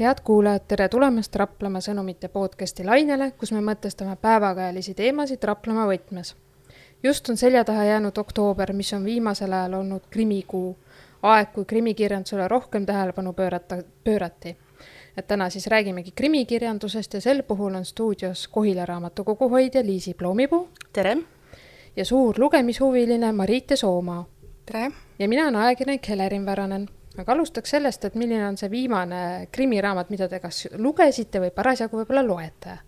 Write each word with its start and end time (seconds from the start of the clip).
head 0.00 0.16
kuulajad, 0.24 0.60
tere 0.68 0.88
tulemast 0.88 1.34
Raplamaa 1.36 1.82
sõnumite 1.84 2.28
podcasti 2.32 2.84
lainele, 2.88 3.30
kus 3.36 3.50
me 3.52 3.60
mõtestame 3.60 4.14
päevakajalisi 4.16 4.94
teemasid 4.96 5.42
Raplamaa 5.44 5.86
võtmes. 5.90 6.34
just 7.02 7.28
on 7.28 7.36
selja 7.36 7.64
taha 7.64 7.84
jäänud 7.84 8.18
oktoober, 8.18 8.72
mis 8.72 8.92
on 8.92 9.04
viimasel 9.04 9.52
ajal 9.52 9.74
olnud 9.74 10.02
krimikuu, 10.10 10.76
aeg, 11.22 11.52
kui 11.52 11.64
krimikirjandusele 11.64 12.48
rohkem 12.48 12.86
tähelepanu 12.86 13.32
pöörata, 13.32 13.82
pöörati. 14.04 14.56
et 15.16 15.26
täna 15.26 15.50
siis 15.50 15.66
räägimegi 15.66 16.10
krimikirjandusest 16.10 17.14
ja 17.14 17.20
sel 17.20 17.42
puhul 17.42 17.74
on 17.74 17.84
stuudios 17.84 18.48
Kohila 18.48 18.86
raamatukogu 18.86 19.48
hoidja 19.48 19.84
Liisi 19.84 20.14
Ploomipuu. 20.14 20.68
tere! 20.92 21.16
ja 21.96 22.04
suur 22.04 22.34
lugemishuviline 22.38 23.32
Mariite 23.32 23.76
Soomaa. 23.76 24.24
tere! 24.66 24.92
ja 25.18 25.28
mina 25.28 25.42
olen 25.42 25.56
ajakirjanik 25.56 26.08
Helerin 26.08 26.46
Väranen 26.46 26.88
aga 27.18 27.32
alustaks 27.32 27.74
sellest, 27.74 28.04
et 28.04 28.14
milline 28.14 28.46
on 28.46 28.56
see 28.60 28.70
viimane 28.70 29.48
krimiraamat, 29.52 30.10
mida 30.10 30.28
te 30.28 30.40
kas 30.42 30.66
lugesite 30.78 31.42
või 31.42 31.50
parasjagu 31.54 32.02
võib-olla 32.02 32.22
loete? 32.26 32.78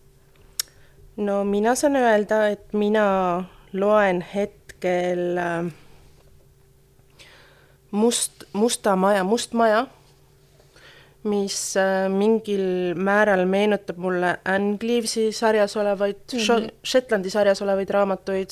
no 1.16 1.42
mina 1.44 1.74
saan 1.76 1.96
öelda, 1.96 2.46
et 2.54 2.72
mina 2.72 3.06
loen 3.72 4.22
hetkel 4.22 5.38
äh, 5.38 5.72
Must, 7.92 8.44
Musta 8.52 8.96
Maja, 8.96 9.24
Must 9.24 9.52
Maja, 9.52 9.86
mis 11.28 11.76
äh, 11.76 12.08
mingil 12.08 12.94
määral 12.96 13.44
meenutab 13.46 14.00
mulle 14.00 14.38
Anne 14.44 14.78
Cleavesi 14.78 15.32
sarjas 15.32 15.76
olevaid 15.76 16.24
mm, 16.32 16.38
-hmm. 16.38 16.70
Shetlandi 16.84 17.30
sarjas 17.30 17.62
olevaid 17.62 17.90
raamatuid, 17.90 18.50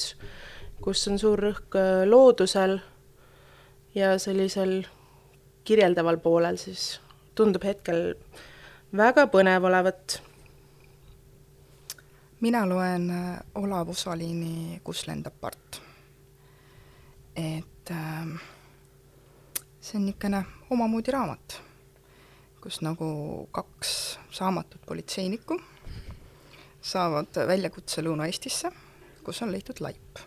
kus 0.80 1.08
on 1.08 1.18
suur 1.18 1.38
rõhk 1.38 1.76
äh, 1.76 2.04
loodusel 2.06 2.78
ja 3.94 4.18
sellisel 4.18 4.82
kirjeldaval 5.70 6.18
poolel 6.18 6.58
siis 6.58 6.96
tundub 7.38 7.62
hetkel 7.62 8.16
väga 8.96 9.28
põnev 9.30 9.68
olevat. 9.68 10.18
mina 12.40 12.64
loen 12.66 13.10
äh, 13.10 13.38
Olav 13.54 13.88
Usalini 13.88 14.80
Kus 14.84 15.06
lendab 15.06 15.34
part. 15.40 15.82
et 17.36 17.90
äh, 17.90 18.40
see 19.80 19.98
on 19.98 20.06
niisugune 20.06 20.44
omamoodi 20.70 21.12
raamat, 21.14 21.60
kus 22.60 22.80
nagu 22.82 23.48
kaks 23.52 23.92
saamatut 24.30 24.82
politseinikku 24.86 25.60
saavad 26.82 27.36
väljakutse 27.46 28.02
Lõuna-Eestisse, 28.02 28.72
kus 29.24 29.42
on 29.42 29.52
leitud 29.52 29.80
laip. 29.80 30.18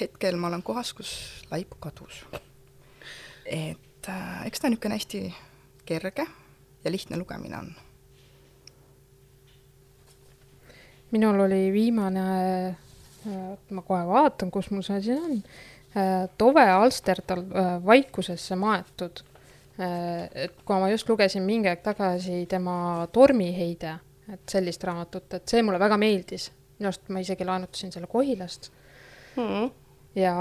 hetkel 0.00 0.36
ma 0.36 0.46
olen 0.46 0.62
kohas, 0.62 0.92
kus 0.92 1.10
laip 1.50 1.74
kadus. 1.80 2.22
et 3.44 3.93
et 4.04 4.08
äh, 4.12 4.46
eks 4.46 4.60
ta 4.60 4.68
niisugune 4.68 4.98
hästi 4.98 5.20
kerge 5.86 6.26
ja 6.84 6.90
lihtne 6.90 7.16
lugemine 7.16 7.58
on. 7.58 7.74
minul 11.10 11.40
oli 11.40 11.72
viimane 11.72 12.24
äh,, 12.68 13.58
ma 13.70 13.82
kohe 13.82 14.06
vaatan, 14.06 14.50
kus 14.50 14.70
mul 14.70 14.82
see 14.82 15.00
siin 15.00 15.20
on 15.22 15.36
äh,, 15.38 16.28
Tove 16.38 16.64
Alsterdal 16.70 17.44
äh, 17.54 17.70
Vaikusesse 17.86 18.56
maetud 18.56 19.22
äh,. 19.78 20.28
et 20.34 20.56
kui 20.64 20.80
ma 20.80 20.90
just 20.90 21.08
lugesin 21.08 21.42
mingi 21.42 21.70
aeg 21.70 21.84
tagasi 21.86 22.44
tema 22.50 23.06
Tormiheide, 23.12 23.94
et 24.32 24.42
sellist 24.50 24.84
raamatut, 24.84 25.32
et 25.34 25.48
see 25.48 25.62
mulle 25.62 25.78
väga 25.78 25.96
meeldis. 25.96 26.50
minu 26.78 26.90
arust 26.90 27.08
ma 27.08 27.22
isegi 27.22 27.44
laenutasin 27.44 27.92
selle 27.92 28.06
Kohilast 28.06 28.72
mm. 29.36 29.42
-hmm. 29.42 29.70
ja 30.14 30.34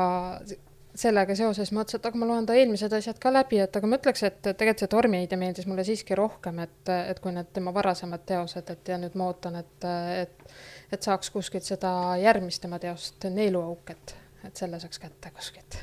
sellega 0.95 1.35
seoses 1.37 1.71
mõtlesin, 1.73 1.99
et 1.99 2.07
aga 2.09 2.19
ma 2.21 2.27
loen 2.29 2.47
ta 2.47 2.55
eelmised 2.57 2.93
asjad 2.93 3.19
ka 3.21 3.31
läbi, 3.33 3.59
et 3.63 3.77
aga 3.77 3.89
ma 3.89 3.97
ütleks, 3.97 4.23
et 4.27 4.41
tegelikult 4.43 4.83
see 4.83 4.91
Tormiheide 4.91 5.39
meeldis 5.39 5.67
mulle 5.69 5.85
siiski 5.87 6.17
rohkem, 6.17 6.61
et, 6.65 6.91
et 6.93 7.21
kui 7.23 7.33
need 7.33 7.49
tema 7.55 7.73
varasemad 7.75 8.25
teosed, 8.29 8.69
et 8.69 8.93
ja 8.93 8.99
nüüd 9.01 9.17
ma 9.19 9.31
ootan, 9.31 9.57
et, 9.63 9.87
et, 10.21 10.53
et 10.93 11.09
saaks 11.09 11.33
kuskilt 11.33 11.65
seda 11.65 11.93
järgmist 12.21 12.61
tema 12.63 12.79
teost, 12.83 13.25
Neeluauk, 13.33 13.95
et, 13.95 14.15
et 14.45 14.63
selle 14.63 14.79
saaks 14.83 15.01
kätte 15.01 15.33
kuskilt. 15.33 15.81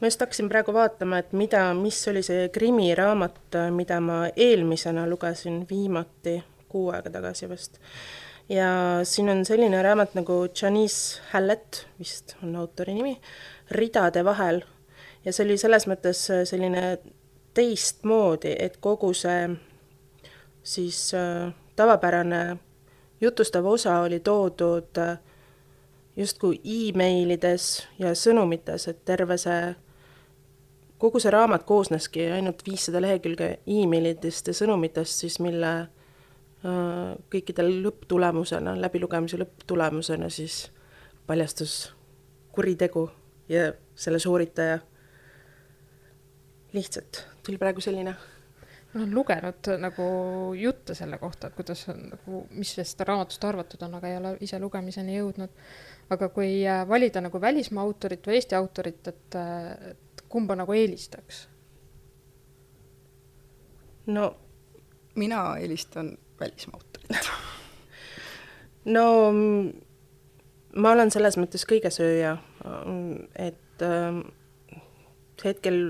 ma 0.00 0.08
just 0.08 0.24
hakkasin 0.24 0.48
praegu 0.48 0.72
vaatama, 0.74 1.20
et 1.20 1.32
mida, 1.36 1.66
mis 1.76 2.00
oli 2.08 2.24
see 2.24 2.48
krimiraamat, 2.54 3.60
mida 3.76 4.00
ma 4.00 4.24
eelmisena 4.36 5.06
lugesin 5.08 5.64
viimati, 5.70 6.40
kuu 6.68 6.88
aega 6.96 7.12
tagasi 7.20 7.48
vist 7.48 7.78
ja 8.48 9.00
siin 9.02 9.28
on 9.28 9.44
selline 9.44 9.82
raamat 9.82 10.14
nagu 10.14 10.46
Janice 10.62 11.20
Hallett, 11.32 11.86
vist 11.98 12.36
on 12.42 12.56
autori 12.56 12.94
nimi, 12.94 13.20
ridade 13.70 14.24
vahel. 14.24 14.62
Ja 15.24 15.32
see 15.32 15.46
oli 15.46 15.56
selles 15.58 15.86
mõttes 15.88 16.26
äh, 16.30 16.44
selline 16.44 16.98
teistmoodi, 17.54 18.56
et 18.58 18.76
kogu 18.82 19.14
see 19.16 19.48
siis 20.62 21.14
äh, 21.14 21.54
tavapärane 21.76 22.56
jutustav 23.20 23.66
osa 23.66 24.00
oli 24.00 24.20
toodud 24.20 24.98
äh, 24.98 25.18
justkui 26.16 26.60
emailides 26.64 27.86
ja 27.98 28.14
sõnumites, 28.14 28.88
et 28.88 29.04
terve 29.04 29.38
see, 29.40 29.74
kogu 30.98 31.20
see 31.20 31.32
raamat 31.32 31.64
koosneski 31.66 32.28
ainult 32.36 32.62
viissada 32.66 33.02
lehekülge 33.02 33.58
emailidest 33.66 34.52
ja 34.52 34.54
sõnumitest 34.54 35.24
siis, 35.24 35.40
mille 35.40 35.74
kõikidel 37.30 37.82
lõpptulemusena, 37.84 38.72
läbilugemise 38.80 39.36
lõpptulemusena 39.36 40.30
siis 40.32 40.70
paljastus 41.26 41.92
kuritegu 42.52 43.10
ja 43.48 43.72
selle 43.94 44.18
sooritaja. 44.18 44.78
lihtsalt 46.72 47.26
tuli 47.46 47.58
praegu 47.58 47.80
selline. 47.80 48.14
ma 48.94 49.00
olen 49.00 49.14
lugenud 49.14 49.68
nagu 49.78 50.04
jutte 50.54 50.94
selle 50.94 51.18
kohta, 51.18 51.46
et 51.46 51.54
kuidas 51.54 51.88
on 51.88 52.00
nagu, 52.10 52.46
mis 52.50 52.74
sellest 52.74 53.00
raamatust 53.00 53.44
arvatud 53.44 53.82
on, 53.82 53.94
aga 53.94 54.08
ei 54.08 54.16
ole 54.16 54.36
ise 54.40 54.58
lugemiseni 54.58 55.18
jõudnud. 55.18 55.50
aga 56.10 56.28
kui 56.28 56.66
äh, 56.66 56.88
valida 56.88 57.20
nagu 57.20 57.40
välismaa 57.40 57.84
autorit 57.84 58.26
või 58.26 58.40
Eesti 58.40 58.54
autorit, 58.54 59.08
et, 59.08 59.34
äh, 59.34 59.90
et 59.90 60.24
kumba 60.28 60.56
nagu 60.56 60.72
eelistaks? 60.72 61.48
no 64.06 64.36
mina 65.14 65.56
eelistan 65.58 66.16
välismaa 66.40 66.80
autorit 66.80 67.30
no 68.84 69.32
ma 70.76 70.92
olen 70.92 71.12
selles 71.14 71.38
mõttes 71.40 71.64
kõigesööja, 71.68 72.36
et 73.38 73.84
äh, 73.84 74.20
hetkel 75.44 75.80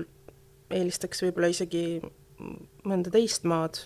eelistaks 0.73 1.23
võib-olla 1.25 1.51
isegi 1.53 2.01
mõnda 2.85 3.11
teist 3.13 3.45
maad, 3.47 3.79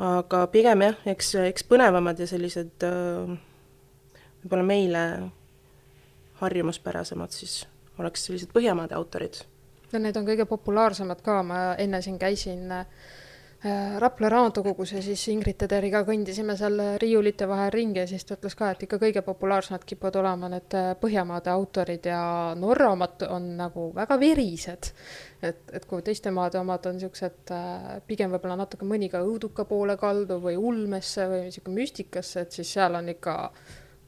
aga 0.00 0.44
pigem 0.52 0.86
jah, 0.86 0.98
eks, 1.12 1.34
eks 1.50 1.66
põnevamad 1.68 2.20
ja 2.20 2.28
sellised 2.30 2.86
äh, 2.86 3.36
võib-olla 4.42 4.66
meile 4.66 5.04
harjumuspärasemad 6.40 7.34
siis 7.36 7.62
oleks 8.00 8.22
sellised 8.24 8.52
Põhjamaade 8.54 8.96
autorid. 8.96 9.42
no 9.92 9.98
need 10.00 10.16
on 10.16 10.28
kõige 10.28 10.46
populaarsemad 10.48 11.20
ka, 11.22 11.42
ma 11.44 11.64
enne 11.78 12.00
siin 12.02 12.18
käisin 12.18 12.70
Äh, 12.72 12.86
Rapla 13.98 14.28
raamatukogus 14.28 14.92
ja 14.92 15.02
siis 15.04 15.20
Ingrid 15.28 15.58
Tederiga 15.60 16.00
kõndisime 16.08 16.54
seal 16.56 16.80
riiulite 17.02 17.44
vahel 17.48 17.68
ringi 17.74 18.00
ja 18.00 18.06
siis 18.08 18.24
ta 18.24 18.38
ütles 18.38 18.56
ka, 18.56 18.70
et 18.72 18.86
ikka 18.86 18.96
kõige 19.02 19.20
populaarsemad 19.26 19.84
kipuvad 19.84 20.16
olema 20.16 20.48
need 20.48 20.76
äh, 20.78 20.86
Põhjamaade 21.02 21.52
autorid 21.52 22.08
ja 22.08 22.22
Norra 22.56 22.88
omad 22.94 23.26
on 23.28 23.50
nagu 23.58 23.90
väga 23.92 24.16
verised. 24.22 24.90
et, 25.42 25.60
et 25.76 25.84
kui 25.84 26.00
teiste 26.00 26.32
maade 26.32 26.56
omad 26.56 26.88
on 26.88 26.96
niisugused 26.96 27.52
äh, 27.52 27.92
pigem 28.08 28.32
võib-olla 28.32 28.56
natuke 28.62 28.88
mõni 28.88 29.12
ka 29.12 29.20
õuduka 29.28 29.68
poole 29.68 30.00
kaldu 30.00 30.40
või 30.40 30.56
ulmesse 30.56 31.28
või 31.28 31.44
niisugune 31.50 31.82
müstikasse, 31.82 32.48
et 32.48 32.56
siis 32.56 32.72
seal 32.78 32.96
on 32.96 33.12
ikka 33.12 33.38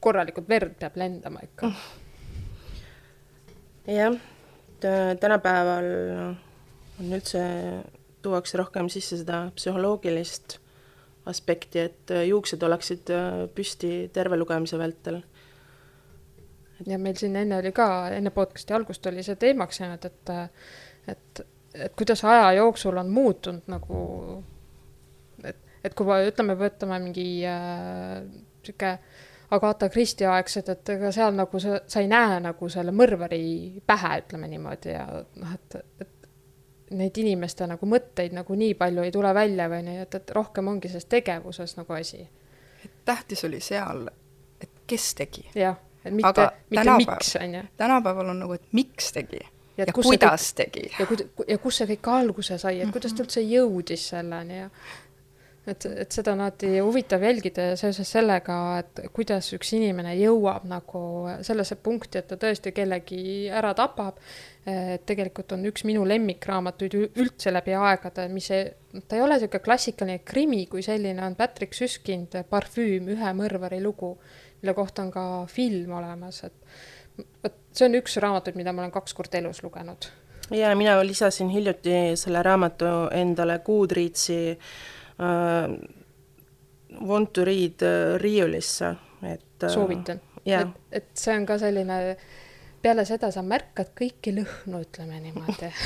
korralikult 0.00 0.48
verd 0.48 0.78
peab 0.80 0.96
lendama 0.96 1.44
ikka. 1.44 1.74
jah, 4.00 4.16
tänapäeval 4.80 5.96
on 7.02 7.18
üldse 7.20 7.50
tuuakse 8.22 8.58
rohkem 8.58 8.88
sisse 8.92 9.18
seda 9.20 9.44
psühholoogilist 9.56 10.58
aspekti, 11.26 11.78
et 11.78 12.10
äh, 12.10 12.26
juuksed 12.26 12.62
oleksid 12.62 13.10
äh, 13.14 13.30
püsti 13.54 13.92
terve 14.12 14.36
lugemise 14.36 14.78
vältel. 14.78 15.22
ja 16.86 16.98
meil 16.98 17.14
siin 17.14 17.36
enne 17.38 17.60
oli 17.60 17.70
ka, 17.72 18.08
enne 18.10 18.32
podcast'i 18.34 18.74
algust 18.74 19.06
oli 19.06 19.22
see 19.22 19.36
teemaks 19.38 19.80
jäänud, 19.80 20.04
et, 20.08 20.30
et, 21.08 21.42
et 21.74 21.92
kuidas 21.98 22.24
aja 22.24 22.52
jooksul 22.58 22.96
on 22.98 23.10
muutunud 23.10 23.68
nagu, 23.70 23.98
et, 25.44 25.60
et 25.84 25.94
kui 25.94 26.16
ütleme, 26.26 26.58
võtame 26.58 26.98
mingi 27.04 27.26
äh, 27.46 28.18
sihuke 28.66 28.96
Agatha 29.52 29.88
Christie 29.92 30.26
aegsed, 30.26 30.68
et 30.72 30.90
ega 30.94 31.12
seal 31.12 31.34
nagu 31.36 31.60
sa, 31.60 31.78
sa 31.86 32.00
ei 32.00 32.08
näe 32.10 32.40
nagu 32.40 32.68
selle 32.72 32.94
mõrvari 32.96 33.44
pähe, 33.86 34.12
ütleme 34.24 34.48
niimoodi 34.48 34.94
ja 34.94 35.04
noh, 35.12 35.54
et, 35.54 35.76
et 36.00 36.21
neid 36.92 37.18
inimeste 37.22 37.66
nagu 37.66 37.86
mõtteid 37.88 38.34
nagu 38.36 38.56
nii 38.58 38.74
palju 38.78 39.06
ei 39.06 39.14
tule 39.14 39.32
välja 39.34 39.68
või 39.72 39.82
nii, 39.86 40.02
et, 40.06 40.18
et 40.20 40.34
rohkem 40.36 40.68
ongi 40.68 40.90
selles 40.92 41.08
tegevuses 41.10 41.76
nagu 41.78 41.96
asi. 41.96 42.26
tähtis 43.04 43.44
oli 43.44 43.60
seal, 43.60 44.06
et 44.60 44.84
kes 44.86 45.14
tegi. 45.14 45.48
jah, 45.54 45.78
et 46.04 46.14
mitte, 46.14 46.48
mitte 46.70 46.96
miks, 46.96 47.36
on 47.40 47.54
ju. 47.54 47.64
tänapäeval 47.76 48.34
on 48.34 48.44
nagu, 48.44 48.60
et 48.60 48.72
miks 48.72 49.12
tegi 49.12 49.40
ja, 49.76 49.86
ja 49.86 49.92
kuidas 49.92 50.50
kõik, 50.52 50.56
tegi. 50.56 50.84
ja 50.98 51.06
kud-, 51.06 51.24
ja 51.48 51.58
kust 51.58 51.82
see 51.82 51.88
kõik 51.94 52.10
alguse 52.12 52.58
sai, 52.60 52.80
et 52.84 52.92
kuidas 52.94 53.14
ta 53.16 53.24
üldse 53.24 53.44
jõudis 53.44 54.08
selleni 54.12 54.58
ja 54.58 54.68
et, 55.66 55.84
et 55.86 56.14
seda 56.14 56.32
on 56.34 56.42
alati 56.42 56.70
huvitav 56.82 57.22
jälgida 57.22 57.68
ja 57.70 57.76
seoses 57.78 58.08
sellega, 58.16 58.56
et 58.82 59.02
kuidas 59.14 59.52
üks 59.54 59.72
inimene 59.76 60.14
jõuab 60.18 60.64
nagu 60.68 61.02
sellesse 61.46 61.76
punkti, 61.82 62.18
et 62.18 62.28
ta 62.30 62.38
tõesti 62.40 62.72
kellegi 62.74 63.48
ära 63.52 63.72
tapab. 63.78 64.18
et 64.66 65.02
tegelikult 65.06 65.52
on 65.56 65.64
üks 65.66 65.82
minu 65.82 66.04
lemmikraamatuid 66.06 66.94
üldse 67.18 67.50
läbi 67.50 67.74
aegade, 67.74 68.28
mis 68.30 68.46
ei, 68.54 68.68
ta 69.08 69.16
ei 69.16 69.22
ole 69.24 69.34
niisugune 69.34 69.62
klassikaline 69.64 70.20
krimi 70.22 70.66
kui 70.70 70.84
selline, 70.86 71.18
on 71.26 71.34
Patrick 71.34 71.74
Süskind 71.74 72.36
Parfüüm, 72.50 73.10
ühe 73.10 73.32
mõrvari 73.34 73.80
lugu, 73.82 74.12
mille 74.62 74.74
kohta 74.78 75.02
on 75.02 75.10
ka 75.10 75.24
film 75.50 75.96
olemas, 75.98 76.44
et 76.46 77.26
vot 77.42 77.58
see 77.74 77.88
on 77.88 77.98
üks 77.98 78.14
raamatuid, 78.22 78.54
mida 78.54 78.70
ma 78.70 78.84
olen 78.84 78.94
kaks 78.94 79.18
korda 79.18 79.42
elus 79.42 79.64
lugenud. 79.66 80.06
ja 80.50 80.74
mina 80.78 80.94
lisasin 81.02 81.50
hiljuti 81.50 82.14
selle 82.14 82.42
raamatu 82.42 82.86
endale 83.18 83.58
Goodreadsi 83.66 84.40
äh, 84.50 85.01
Want 87.00 87.32
to 87.32 87.44
read 87.44 87.82
äh, 87.82 88.20
riiulisse, 88.20 88.94
et 89.22 89.64
äh, 89.64 89.70
soovitan. 89.70 90.20
yeah.. 90.46 90.62
et, 90.62 91.02
et 91.02 91.10
see 91.16 91.34
on 91.36 91.46
ka 91.48 91.56
selline, 91.58 91.98
peale 92.82 93.04
seda 93.08 93.30
sa 93.32 93.44
märkad 93.46 93.94
kõiki 93.98 94.34
lõhnu, 94.36 94.82
ütleme 94.86 95.20
niimoodi. 95.26 95.72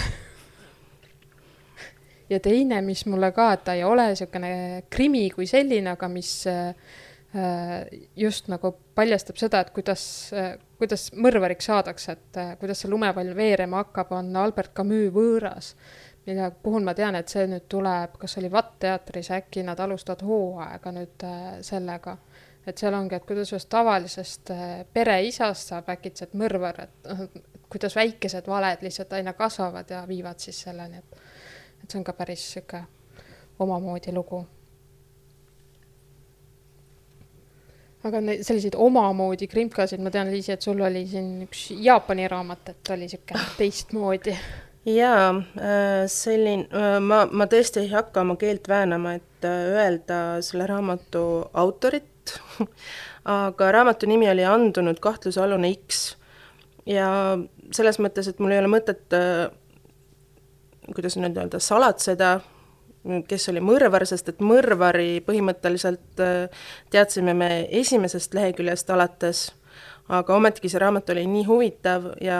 Ja 2.27 2.41
teine, 2.43 2.81
mis 2.83 3.05
mulle 3.07 3.29
ka, 3.31 3.53
et 3.55 3.61
ta 3.63 3.77
ei 3.79 3.85
ole 3.87 4.09
niisugune 4.11 4.49
krimi 4.91 5.29
kui 5.31 5.47
selline, 5.47 5.93
aga 5.93 6.09
mis 6.11 6.31
äh, 6.51 6.73
just 8.19 8.49
nagu 8.51 8.73
paljastab 8.99 9.39
seda, 9.39 9.61
et 9.63 9.71
kuidas, 9.71 10.03
kuidas 10.81 11.05
mõrvariks 11.15 11.71
saadakse, 11.71 12.17
et 12.17 12.41
kuidas 12.59 12.83
see 12.83 12.91
lumepall 12.91 13.31
veerema 13.39 13.85
hakkab, 13.85 14.11
on 14.19 14.35
Albert 14.43 14.75
Camus 14.75 15.15
Võõras 15.15 15.71
mille 16.27 16.51
puhul 16.63 16.83
ma 16.83 16.95
tean, 16.95 17.15
et 17.15 17.29
see 17.31 17.47
nüüd 17.51 17.69
tuleb, 17.71 18.17
kas 18.19 18.39
oli 18.41 18.51
Vatt 18.53 18.79
teatris, 18.83 19.31
äkki 19.35 19.63
nad 19.67 19.81
alustavad 19.81 20.25
hooaega 20.27 20.93
nüüd 20.93 21.27
äh, 21.27 21.45
sellega. 21.67 22.17
et 22.67 22.79
seal 22.79 22.95
ongi, 22.99 23.15
et 23.15 23.27
kuidas 23.27 23.53
ühest 23.53 23.69
tavalisest 23.71 24.51
äh, 24.51 24.81
pereisast 24.93 25.71
saab 25.71 25.93
äkitselt 25.95 26.35
mõrvar, 26.35 26.81
et 26.83 27.07
noh, 27.07 27.29
kuidas 27.71 27.95
väikesed 27.97 28.49
valed 28.51 28.83
lihtsalt 28.83 29.13
aina 29.13 29.33
kasvavad 29.39 29.91
ja 29.91 30.03
viivad 30.09 30.43
siis 30.43 30.65
selleni, 30.67 30.99
et 30.99 31.23
et 31.83 31.91
see 31.91 32.01
on 32.01 32.05
ka 32.05 32.13
päris 32.19 32.43
sihuke 32.53 32.83
omamoodi 33.59 34.13
lugu. 34.13 34.47
aga 38.07 38.21
neid 38.23 38.43
selliseid 38.47 38.75
omamoodi 38.79 39.49
krimkasid, 39.51 39.99
ma 40.03 40.11
tean, 40.15 40.29
Liisi, 40.31 40.53
et 40.53 40.63
sul 40.63 40.81
oli 40.81 41.07
siin 41.11 41.43
üks 41.43 41.73
Jaapani 41.83 42.29
raamat, 42.31 42.69
et 42.71 42.91
oli 42.95 43.09
sihuke 43.11 43.35
teistmoodi 43.59 44.35
jaa, 44.87 45.31
äh, 45.59 46.07
selline, 46.11 46.69
äh, 46.71 46.99
ma, 47.03 47.25
ma 47.33 47.47
tõesti 47.51 47.83
ei 47.83 47.91
hakka 47.91 48.23
oma 48.23 48.37
keelt 48.41 48.69
väänama, 48.71 49.17
et 49.19 49.47
äh, 49.47 49.73
öelda 49.75 50.21
selle 50.47 50.69
raamatu 50.71 51.23
autorit 51.55 52.37
aga 53.27 53.73
raamatu 53.75 54.09
nimi 54.11 54.31
oli 54.31 54.47
Andunud 54.47 55.01
kahtlusalune 55.03 55.73
X. 55.75 56.17
Ja 56.87 57.09
selles 57.75 57.99
mõttes, 57.99 58.29
et 58.31 58.39
mul 58.39 58.55
ei 58.55 58.61
ole 58.61 58.71
mõtet, 58.71 59.11
kuidas 60.95 61.17
nüüd 61.19 61.35
öelda, 61.35 61.59
salatseda, 61.59 62.37
kes 63.27 63.49
oli 63.51 63.59
mõrvar, 63.63 64.05
sest 64.07 64.31
et 64.31 64.43
mõrvari 64.43 65.17
põhimõtteliselt 65.27 66.23
teadsime 66.95 67.35
me 67.35 67.49
esimesest 67.75 68.39
leheküljest 68.39 68.93
alates, 68.95 69.49
aga 70.07 70.39
ometigi 70.39 70.71
see 70.71 70.83
raamat 70.83 71.11
oli 71.11 71.27
nii 71.27 71.43
huvitav 71.51 72.13
ja 72.23 72.39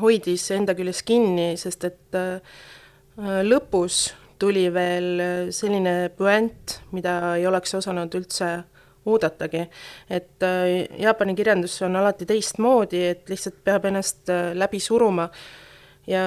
hoidis 0.00 0.50
enda 0.56 0.74
küljes 0.76 1.02
kinni, 1.06 1.52
sest 1.60 1.86
et 1.88 2.18
äh, 2.18 2.58
lõpus 3.46 4.12
tuli 4.42 4.66
veel 4.74 5.50
selline 5.54 6.10
puänt, 6.16 6.80
mida 6.92 7.36
ei 7.38 7.46
oleks 7.46 7.74
osanud 7.78 8.14
üldse 8.18 8.52
oodatagi. 9.06 9.66
et 10.10 10.42
äh, 10.42 11.00
Jaapani 11.00 11.34
kirjandus 11.34 11.80
on 11.82 11.96
alati 11.96 12.26
teistmoodi, 12.26 13.04
et 13.14 13.28
lihtsalt 13.28 13.62
peab 13.64 13.84
ennast 13.90 14.30
läbi 14.54 14.80
suruma 14.80 15.28
ja 16.06 16.22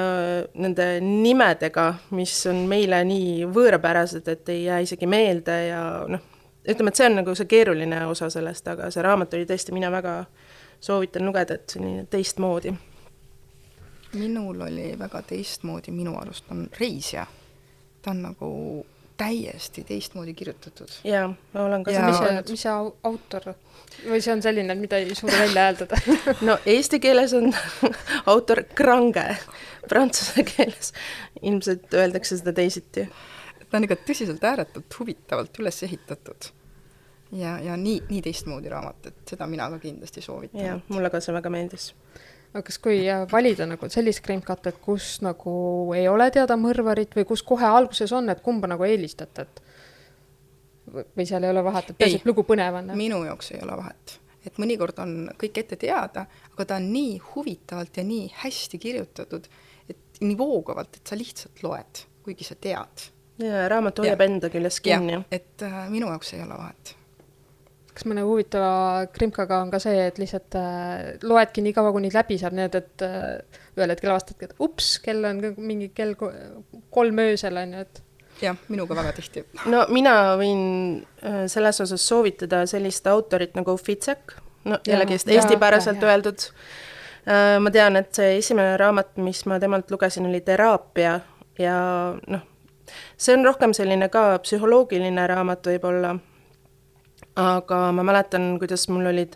nende 0.53 0.99
nimedega, 1.01 1.93
mis 2.15 2.33
on 2.47 2.63
meile 2.69 3.03
nii 3.03 3.45
võõrapärased, 3.51 4.27
et 4.31 4.49
ei 4.49 4.63
jää 4.63 4.79
isegi 4.87 5.07
meelde 5.07 5.57
ja 5.67 5.81
noh, 6.07 6.23
ütleme, 6.65 6.91
et 6.91 6.99
see 6.99 7.09
on 7.09 7.19
nagu 7.19 7.35
see 7.35 7.49
keeruline 7.51 8.05
osa 8.07 8.29
sellest, 8.31 8.67
aga 8.71 8.89
see 8.91 9.03
raamat 9.03 9.35
oli 9.35 9.47
tõesti, 9.49 9.75
mina 9.75 9.91
väga 9.91 10.21
soovitan 10.79 11.27
lugeda, 11.27 11.59
et 11.59 11.75
selline 11.75 12.05
teistmoodi 12.11 12.73
minul 14.15 14.61
oli 14.61 14.93
väga 14.99 15.21
teistmoodi, 15.21 15.91
minu 15.91 16.17
arust 16.19 16.51
on 16.51 16.67
Reisja. 16.79 17.25
ta 18.01 18.11
on 18.11 18.21
nagu 18.21 18.85
täiesti 19.17 19.83
teistmoodi 19.83 20.33
kirjutatud. 20.33 20.89
jaa, 21.03 21.33
ma 21.53 21.61
olen 21.61 21.83
ka 21.83 21.91
ja... 21.91 22.05
mis 22.05 22.17
see, 22.17 22.41
mis 22.49 22.63
see 22.65 22.73
autor 23.03 23.53
või 24.09 24.19
see 24.21 24.33
on 24.33 24.41
selline, 24.43 24.75
mida 24.75 24.99
ei 24.99 25.15
suuda 25.15 25.39
välja 25.39 25.67
hääldada 25.67 25.99
no 26.47 26.57
eesti 26.65 26.99
keeles 26.99 27.33
on 27.37 27.53
autor 28.33 28.63
Grange, 28.75 29.37
prantsuse 29.89 30.43
keeles 30.43 30.91
ilmselt 31.41 31.93
öeldakse 31.93 32.37
seda 32.41 32.53
teisiti. 32.53 33.07
ta 33.69 33.79
on 33.79 33.87
ikka 33.87 33.99
tõsiselt 34.07 34.43
ääretult 34.43 34.99
huvitavalt 34.99 35.59
üles 35.63 35.83
ehitatud. 35.83 36.51
ja, 37.31 37.59
ja 37.59 37.77
nii, 37.77 38.01
nii 38.09 38.21
teistmoodi 38.21 38.69
raamat, 38.69 39.11
et 39.11 39.35
seda 39.35 39.47
mina 39.47 39.69
ka 39.69 39.79
kindlasti 39.79 40.21
soovitan. 40.21 40.65
jah, 40.65 40.83
mulle 40.89 41.09
ka 41.13 41.23
see 41.23 41.35
väga 41.35 41.53
meeldis 41.53 41.93
aga 42.55 42.63
kas, 42.63 42.77
kui 42.79 43.03
valida 43.31 43.67
nagu 43.67 43.89
sellist 43.91 44.23
krimkatet, 44.23 44.77
kus 44.83 45.17
nagu 45.25 45.55
ei 45.95 46.07
ole 46.07 46.29
teada 46.31 46.55
mõrvarit 46.59 47.15
või 47.17 47.27
kus 47.27 47.43
kohe 47.43 47.67
alguses 47.67 48.13
on, 48.15 48.31
et 48.31 48.43
kumba 48.45 48.69
nagu 48.71 48.87
eelistate, 48.87 49.43
et 49.43 49.63
või 51.17 51.27
seal 51.27 51.43
ei 51.43 51.51
ole 51.51 51.63
vahet, 51.65 51.91
et 51.91 51.99
peaasi, 51.99 52.21
et 52.21 52.29
lugu 52.29 52.45
põnev 52.47 52.79
on? 52.79 52.93
minu 52.95 53.19
jaoks 53.27 53.51
ei 53.55 53.61
ole 53.65 53.75
vahet, 53.81 54.17
et 54.47 54.59
mõnikord 54.61 55.01
on 55.03 55.15
kõik 55.41 55.59
ette 55.65 55.79
teada, 55.81 56.27
aga 56.53 56.69
ta 56.69 56.79
on 56.79 56.87
nii 56.93 57.17
huvitavalt 57.33 57.99
ja 57.99 58.07
nii 58.07 58.29
hästi 58.45 58.79
kirjutatud, 58.79 59.49
et 59.91 60.21
nii 60.23 60.37
voogavalt, 60.39 61.01
et 61.01 61.11
sa 61.11 61.19
lihtsalt 61.19 61.63
loed, 61.65 62.05
kuigi 62.23 62.47
sa 62.47 62.55
tead. 62.55 63.09
ja 63.43 63.65
raamat 63.71 63.99
hoiab 63.99 64.21
enda 64.23 64.49
küljes 64.53 64.79
kinni. 64.79 65.25
et 65.31 65.65
äh, 65.65 65.81
minu 65.91 66.07
jaoks 66.13 66.37
ei 66.37 66.45
ole 66.45 66.55
vahet 66.55 66.95
kas 67.95 68.05
mõne 68.09 68.25
huvitava 68.27 69.05
krimkaga 69.15 69.61
on 69.63 69.71
ka 69.71 69.79
see, 69.83 70.07
et 70.09 70.17
lihtsalt 70.19 70.57
äh, 70.59 71.13
loedki 71.23 71.63
nii 71.63 71.75
kaua, 71.75 71.93
kuni 71.95 72.11
läbi 72.13 72.37
saab, 72.41 72.55
nii 72.57 72.67
et, 72.67 72.79
et 72.81 73.05
äh, 73.07 73.61
ühel 73.77 73.93
hetkel 73.93 74.11
avastadki, 74.11 74.49
et 74.49 74.63
ups, 74.63 74.97
kell 75.03 75.23
on 75.29 75.39
mingi 75.55 75.91
kell 75.95 76.15
kolm 76.15 77.21
öösel, 77.23 77.59
on 77.61 77.77
ju, 77.77 77.85
et 77.85 78.01
jah, 78.43 78.57
minuga 78.67 78.97
väga 78.99 79.13
tihti. 79.15 79.45
no 79.71 79.85
mina 79.95 80.15
võin 80.39 80.65
äh, 81.23 81.45
selles 81.51 81.79
osas 81.85 82.03
soovitada 82.07 82.65
sellist 82.69 83.07
autorit 83.11 83.55
nagu 83.55 83.77
Fitsek, 83.79 84.35
no 84.67 84.81
jällegi 84.87 85.21
eestipäraselt 85.37 86.03
öeldud. 86.03 86.49
Ma 87.25 87.71
tean, 87.73 87.95
et 87.97 88.11
see 88.13 88.35
esimene 88.37 88.75
raamat, 88.77 89.15
mis 89.25 89.39
ma 89.49 89.55
temalt 89.57 89.89
lugesin, 89.89 90.27
oli 90.29 90.43
Teraapia 90.45 91.15
ja 91.57 91.77
noh, 92.13 92.43
see 93.17 93.33
on 93.33 93.47
rohkem 93.47 93.73
selline 93.73 94.11
ka 94.13 94.27
psühholoogiline 94.43 95.23
raamat 95.31 95.65
võib-olla 95.71 96.11
aga 97.35 97.79
ma 97.91 98.03
mäletan, 98.07 98.55
kuidas 98.59 98.87
mul 98.89 99.09
olid 99.11 99.35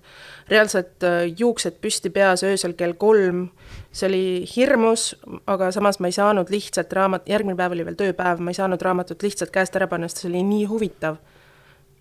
reaalselt 0.50 1.03
äh, 1.03 1.25
juuksed 1.38 1.79
püsti 1.84 2.12
peas 2.13 2.44
öösel 2.48 2.74
kell 2.79 2.96
kolm, 3.00 3.50
see 3.91 4.08
oli 4.08 4.24
hirmus, 4.48 5.12
aga 5.50 5.72
samas 5.75 6.00
ma 6.00 6.08
ei 6.08 6.15
saanud 6.15 6.51
lihtsalt 6.53 6.94
raamat, 6.96 7.27
järgmine 7.29 7.60
päev 7.60 7.75
oli 7.75 7.86
veel 7.89 8.00
tööpäev, 8.00 8.39
ma 8.39 8.53
ei 8.53 8.60
saanud 8.60 8.82
raamatut 8.82 9.24
lihtsalt 9.27 9.51
käest 9.51 9.75
ära 9.75 9.89
panna, 9.91 10.08
sest 10.08 10.24
see 10.24 10.32
oli 10.32 10.46
nii 10.48 10.70
huvitav. 10.72 11.20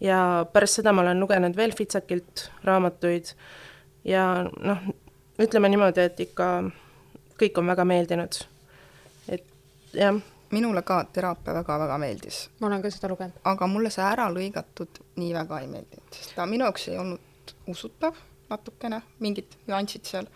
ja 0.01 0.47
pärast 0.53 0.79
seda 0.79 0.93
ma 0.95 1.03
olen 1.03 1.21
lugenud 1.21 1.57
veel 1.59 1.73
Fitsakilt 1.75 2.45
raamatuid 2.65 3.33
ja 4.07 4.47
noh, 4.47 4.85
ütleme 5.43 5.69
niimoodi, 5.73 6.07
et 6.07 6.21
ikka 6.23 6.47
kõik 7.39 7.59
on 7.59 7.67
väga 7.75 7.85
meeldinud. 7.85 8.43
et 9.29 9.45
jah 9.93 10.23
minule 10.51 10.83
ka 10.83 11.03
teraapia 11.13 11.55
väga-väga 11.55 11.99
meeldis. 11.99 12.51
ma 12.61 12.67
olen 12.67 12.83
ka 12.83 12.91
seda 12.91 13.09
lugenud. 13.09 13.41
aga 13.45 13.67
mulle 13.67 13.91
see 13.91 14.05
ära 14.05 14.29
lõigatud 14.33 15.01
nii 15.17 15.33
väga 15.35 15.61
ei 15.61 15.67
meeldinud, 15.67 16.11
sest 16.13 16.35
ta 16.37 16.47
minu 16.47 16.65
jaoks 16.65 16.89
ei 16.89 16.99
olnud 16.99 17.55
usutav 17.69 18.17
natukene, 18.49 19.03
mingid 19.21 19.57
nüansid 19.69 20.09
seal, 20.09 20.29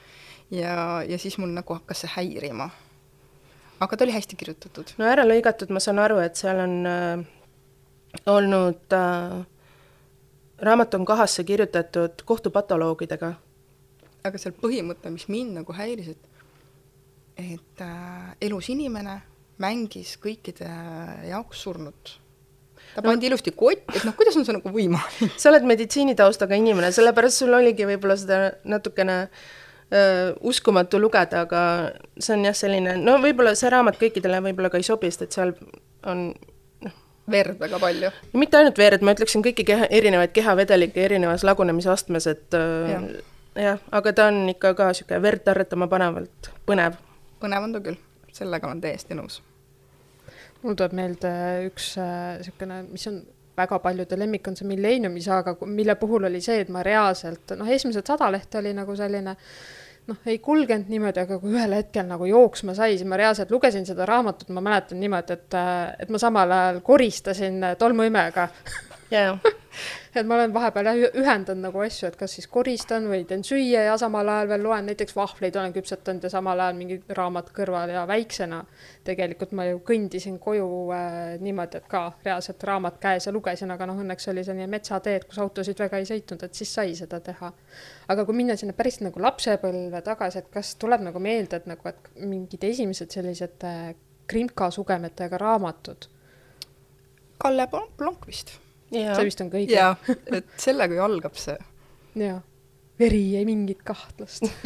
ja, 0.51 1.03
ja 1.09 1.19
siis 1.19 1.39
mul 1.41 1.53
nagu 1.55 1.75
hakkas 1.79 2.05
see 2.05 2.13
häirima. 2.17 2.71
aga 3.81 3.97
ta 3.97 4.05
oli 4.05 4.13
hästi 4.13 4.37
kirjutatud. 4.37 4.93
no 4.99 5.09
ära 5.09 5.25
lõigatud, 5.25 5.73
ma 5.73 5.81
saan 5.81 5.99
aru, 5.99 6.21
et 6.25 6.37
seal 6.37 6.61
on 6.61 6.77
äh, 6.87 7.25
olnud 8.27 8.99
äh, 8.99 9.41
raamat 10.61 10.95
on 10.95 11.05
kahasse 11.05 11.45
kirjutatud 11.45 12.23
kohtupatoloogidega. 12.25 13.33
aga 14.25 14.39
seal 14.39 14.55
põhimõte, 14.61 15.11
mis 15.11 15.29
mind 15.29 15.63
nagu 15.63 15.73
häiris, 15.73 16.13
et 16.17 16.29
et 17.37 17.81
äh, 17.81 18.37
elus 18.41 18.69
inimene 18.69 19.23
mängis 19.63 20.17
kõikide 20.23 20.69
jaoks 21.29 21.65
surnut. 21.65 22.17
ta 22.95 23.01
no, 23.01 23.09
pandi 23.09 23.31
ilusti 23.31 23.55
kotti, 23.57 23.97
et 23.97 24.07
noh, 24.09 24.17
kuidas 24.19 24.37
on 24.39 24.47
see 24.47 24.57
nagu 24.57 24.73
võimalik? 24.75 25.35
sa 25.41 25.51
oled 25.53 25.67
meditsiinitaustaga 25.71 26.59
inimene, 26.59 26.93
sellepärast 26.95 27.45
sul 27.45 27.55
oligi 27.57 27.89
võib-olla 27.89 28.19
seda 28.21 28.41
natukene 28.69 29.19
öö, 29.25 30.33
uskumatu 30.53 31.01
lugeda, 31.01 31.47
aga 31.47 31.65
see 32.19 32.37
on 32.37 32.47
jah, 32.51 32.57
selline, 32.59 32.97
no 33.01 33.19
võib-olla 33.23 33.57
see 33.59 33.73
raamat 33.73 34.01
kõikidele 34.01 34.43
võib-olla 34.51 34.73
ka 34.73 34.83
ei 34.83 34.89
sobi, 34.89 35.11
sest 35.13 35.29
et 35.29 35.39
seal 35.39 35.55
on 36.11 36.31
noh. 36.85 36.97
verd 37.33 37.61
väga 37.63 37.81
palju. 37.83 38.15
mitte 38.37 38.61
ainult 38.61 38.81
verd, 38.81 39.05
ma 39.07 39.17
ütleksin 39.17 39.45
kõiki 39.47 39.67
keha, 39.73 39.91
erinevaid 39.91 40.35
kehavedelikke 40.37 41.07
erinevas 41.11 41.47
lagunemisastmes, 41.49 42.29
et 42.35 42.59
jah 42.59 43.13
ja,, 43.57 43.77
aga 43.91 44.13
ta 44.13 44.27
on 44.31 44.49
ikka 44.53 44.75
ka 44.75 44.91
niisugune 44.91 45.23
verd 45.23 45.45
tarretama 45.47 45.89
panevalt 45.91 46.51
põnev. 46.69 46.99
põnev 47.43 47.69
on 47.69 47.75
ta 47.77 47.83
küll, 47.85 47.99
sellega 48.33 48.69
olen 48.69 48.81
täiesti 48.85 49.19
nõus. 49.19 49.41
Mul 50.63 50.79
tuleb 50.79 50.97
meelde 50.97 51.31
üks 51.69 51.95
niisugune 51.99 52.83
äh,, 52.83 52.91
mis 52.91 53.07
on 53.11 53.23
väga 53.57 53.79
paljude 53.85 54.17
lemmik 54.19 54.49
on 54.49 54.57
see 54.57 54.67
Millenniumi 54.69 55.23
saaga, 55.23 55.55
mille 55.69 55.95
puhul 56.01 56.25
oli 56.29 56.41
see, 56.41 56.63
et 56.65 56.73
ma 56.73 56.83
reaalselt, 56.87 57.55
noh, 57.59 57.69
esimesed 57.69 58.09
sada 58.09 58.31
lehte 58.33 58.61
oli 58.63 58.73
nagu 58.77 58.97
selline 58.97 59.37
noh, 60.09 60.21
ei 60.27 60.39
kulgenud 60.43 60.91
niimoodi, 60.91 61.23
aga 61.23 61.39
kui 61.43 61.53
ühel 61.55 61.77
hetkel 61.77 62.09
nagu 62.09 62.27
jooksma 62.27 62.75
sai, 62.79 62.97
siis 62.97 63.09
ma 63.09 63.19
reaalselt 63.21 63.53
lugesin 63.55 63.87
seda 63.87 64.07
raamatut, 64.09 64.51
ma 64.55 64.65
mäletan 64.65 65.01
niimoodi, 65.03 65.37
et, 65.37 65.59
et 66.05 66.13
ma 66.13 66.23
samal 66.23 66.57
ajal 66.59 66.81
koristasin 66.87 67.61
tolmuimega 67.79 68.49
jaa 69.13 69.37
et 70.17 70.27
ma 70.27 70.37
olen 70.37 70.55
vahepeal 70.55 70.91
ühendanud 71.09 71.63
nagu 71.67 71.83
asju, 71.85 72.09
et 72.11 72.17
kas 72.21 72.37
siis 72.37 72.49
koristan 72.51 73.09
või 73.11 73.25
teen 73.29 73.45
süüa 73.47 73.87
ja 73.89 73.97
samal 74.01 74.29
ajal 74.29 74.51
veel 74.53 74.65
loen, 74.67 74.87
näiteks 74.91 75.17
vahvleid 75.17 75.57
olen 75.57 75.75
küpsetanud 75.75 76.25
ja 76.27 76.31
samal 76.33 76.61
ajal 76.61 76.79
mingi 76.79 76.99
raamat 77.17 77.53
kõrval 77.57 77.93
ja 77.95 78.05
väiksena 78.09 78.63
tegelikult 79.07 79.55
ma 79.57 79.67
ju 79.69 79.81
kõndisin 79.87 80.39
koju 80.43 80.69
äh, 80.95 81.19
niimoodi, 81.43 81.81
et 81.81 81.89
ka 81.91 82.05
reaalselt 82.25 82.65
raamat 82.69 82.99
käes 83.03 83.27
ja 83.29 83.35
lugesin, 83.35 83.71
aga 83.75 83.89
noh, 83.89 84.01
õnneks 84.05 84.29
oli 84.33 84.45
selline 84.47 84.69
metsateed, 84.71 85.27
kus 85.29 85.41
autosid 85.43 85.81
väga 85.83 86.01
ei 86.01 86.09
sõitnud, 86.09 86.47
et 86.47 86.59
siis 86.59 86.73
sai 86.75 86.97
seda 86.99 87.21
teha. 87.25 87.53
aga 88.13 88.25
kui 88.29 88.37
minna 88.37 88.57
sinna 88.59 88.77
päris 88.77 89.01
nagu 89.03 89.23
lapsepõlve 89.23 90.03
tagasi, 90.05 90.43
et 90.43 90.51
kas 90.53 90.75
tuleb 90.81 91.05
nagu 91.09 91.23
meelde, 91.23 91.63
et 91.63 91.71
nagu, 91.71 91.89
et 91.89 92.11
mingid 92.23 92.65
esimesed 92.65 93.15
sellised 93.15 93.69
äh, 93.69 93.95
krimka 94.31 94.71
sugemetega 94.71 95.41
raamatud? 95.41 96.09
Kalle 97.43 97.67
Blomqvist 97.99 98.55
see 98.93 99.27
vist 99.29 99.43
on 99.45 99.51
kõige. 99.53 99.73
jaa, 99.73 99.97
et 100.39 100.55
sellega 100.61 100.99
ju 100.99 101.05
algab 101.09 101.41
see. 101.41 101.59
jaa, 102.21 102.39
veri 103.01 103.25
ei 103.41 103.49
mingit 103.49 103.83
kahtlust 103.87 104.47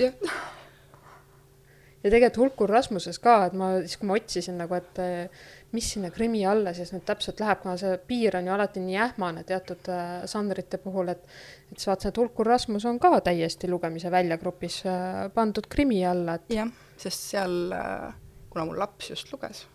ja 2.06 2.12
tegelikult 2.12 2.38
Hulkur 2.38 2.70
Rasmuses 2.70 3.18
ka, 3.22 3.36
et 3.48 3.54
ma 3.58 3.72
siis, 3.80 3.96
kui 3.98 4.08
ma 4.08 4.16
otsisin 4.18 4.58
nagu, 4.60 4.76
et 4.78 5.00
eh, 5.02 5.46
mis 5.74 5.88
sinna 5.94 6.12
Krimmi 6.14 6.44
alla 6.46 6.72
siis 6.76 6.92
nüüd 6.94 7.04
täpselt 7.08 7.40
läheb, 7.42 7.62
kuna 7.64 7.74
see 7.80 7.96
piir 8.08 8.36
on 8.38 8.46
ju 8.46 8.54
alati 8.54 8.82
nii 8.84 8.98
ähmane 9.08 9.42
teatud 9.48 9.90
äh, 9.92 10.12
žanrite 10.30 10.78
puhul, 10.82 11.10
et 11.12 11.24
et 11.66 11.74
siis 11.74 11.88
vaatasin, 11.90 12.12
et 12.12 12.20
Hulkur 12.22 12.46
Rasmus 12.46 12.86
on 12.86 13.00
ka 13.02 13.18
täiesti 13.26 13.70
lugemise 13.70 14.12
väljagrupis 14.14 14.82
äh, 14.86 15.24
pandud 15.34 15.66
Krimmi 15.72 16.04
alla, 16.06 16.38
et 16.38 16.54
jah, 16.60 16.70
sest 17.00 17.32
seal 17.32 17.74
äh,, 17.74 18.14
kuna 18.52 18.68
mul 18.68 18.78
laps 18.80 19.10
just 19.10 19.32
luges, 19.34 19.66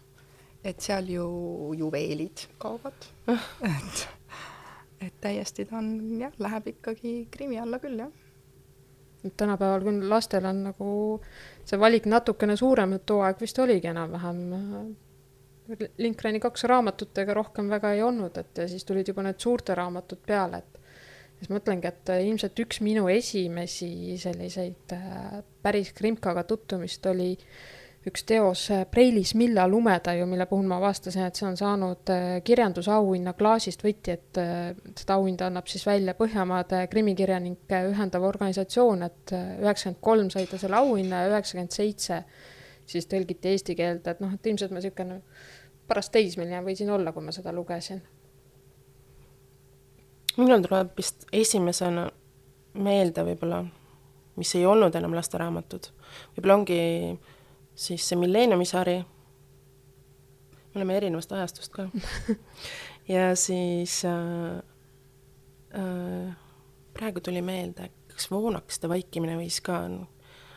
et 0.64 0.80
seal 0.82 1.12
ju 1.12 1.28
juveelid 1.78 2.48
kaovad. 2.62 3.12
Et 3.28 4.08
et 5.02 5.14
täiesti 5.22 5.66
ta 5.66 5.78
on 5.80 5.94
jah, 6.20 6.34
läheb 6.40 6.68
ikkagi 6.76 7.14
krimi 7.32 7.60
alla 7.60 7.80
küll, 7.82 8.00
jah. 8.00 8.12
tänapäeval 9.38 9.86
küll 9.86 10.10
lastel 10.10 10.46
on 10.50 10.64
nagu 10.70 10.90
see 11.66 11.80
valik 11.80 12.10
natukene 12.10 12.58
suurem, 12.58 12.98
et 12.98 13.06
too 13.06 13.22
aeg 13.26 13.42
vist 13.42 13.60
oligi 13.60 13.92
enam-vähem 13.92 14.44
äh, 14.58 14.92
Lindgreni 16.02 16.42
kaks 16.44 16.66
raamatut, 16.68 17.16
ega 17.22 17.34
rohkem 17.38 17.70
väga 17.72 17.94
ei 17.96 18.02
olnud, 18.04 18.38
et 18.38 18.58
ja 18.58 18.68
siis 18.68 18.84
tulid 18.84 19.08
juba 19.08 19.24
need 19.24 19.40
suurte 19.40 19.76
raamatud 19.78 20.20
peale, 20.28 20.58
et 20.60 20.80
siis 21.40 21.52
mõtlengi, 21.54 21.88
et 21.88 22.12
äh, 22.14 22.26
ilmselt 22.28 22.66
üks 22.66 22.82
minu 22.86 23.08
esimesi 23.10 24.18
selliseid 24.22 24.98
äh, 24.98 25.38
päris 25.64 25.94
krimkaga 25.98 26.44
tutvumist 26.50 27.06
oli 27.14 27.32
äh, 27.38 27.81
üks 28.08 28.24
teos 28.26 28.64
äh, 28.74 28.86
Preilis 28.90 29.36
Milla 29.38 29.68
lumedaju, 29.70 30.26
mille 30.30 30.46
puhul 30.50 30.66
ma 30.70 30.80
avastasin, 30.82 31.28
et 31.28 31.38
see 31.38 31.46
on 31.46 31.58
saanud 31.60 32.10
äh, 32.10 32.30
kirjandusauhinna 32.46 33.36
Klaasist 33.38 33.84
võti, 33.86 34.16
et 34.16 34.40
äh, 34.42 34.72
seda 34.98 35.18
auhinda 35.20 35.50
annab 35.52 35.70
siis 35.70 35.86
välja 35.86 36.16
Põhjamaade 36.18 36.82
krimikirjanike 36.92 37.84
ühendav 37.92 38.26
organisatsioon, 38.26 39.06
et 39.06 39.36
üheksakümmend 39.36 40.02
kolm 40.02 40.32
sai 40.34 40.48
ta 40.50 40.58
selle 40.62 40.80
auhinna 40.82 41.24
ja 41.24 41.34
üheksakümmend 41.36 41.76
seitse 41.76 42.24
siis 42.90 43.06
tõlgiti 43.12 43.54
eesti 43.54 43.76
keelde, 43.78 44.16
et 44.16 44.24
noh, 44.24 44.32
et 44.34 44.50
ilmselt 44.50 44.74
ma 44.74 44.82
niisugune 44.82 45.20
paras 45.88 46.10
teismeline 46.10 46.64
võisin 46.66 46.90
olla, 46.94 47.14
kui 47.14 47.24
ma 47.24 47.34
seda 47.36 47.54
lugesin. 47.54 48.02
minul 50.38 50.64
tuleb 50.64 50.96
vist 50.98 51.28
esimesena 51.36 52.08
meelde 52.82 53.26
võib-olla, 53.28 53.62
mis 54.40 54.56
ei 54.56 54.66
olnud 54.66 54.96
enam 54.96 55.14
lasteraamatud, 55.14 55.92
võib-olla 56.34 56.58
ongi 56.58 56.80
siis 57.82 58.06
see 58.10 58.20
Millenniumi 58.20 58.68
sari, 58.68 59.00
me 60.72 60.80
oleme 60.80 60.98
erinevast 61.00 61.34
ajastust 61.36 61.74
ka 61.74 61.88
ja 63.16 63.32
siis 63.40 64.02
äh, 64.06 64.62
äh, 65.82 66.32
praegu 66.94 67.24
tuli 67.24 67.42
meelde, 67.42 67.90
kas 68.14 68.30
Voonakeste 68.32 68.90
vaikimine 68.92 69.38
võis 69.40 69.60
ka, 69.66 69.82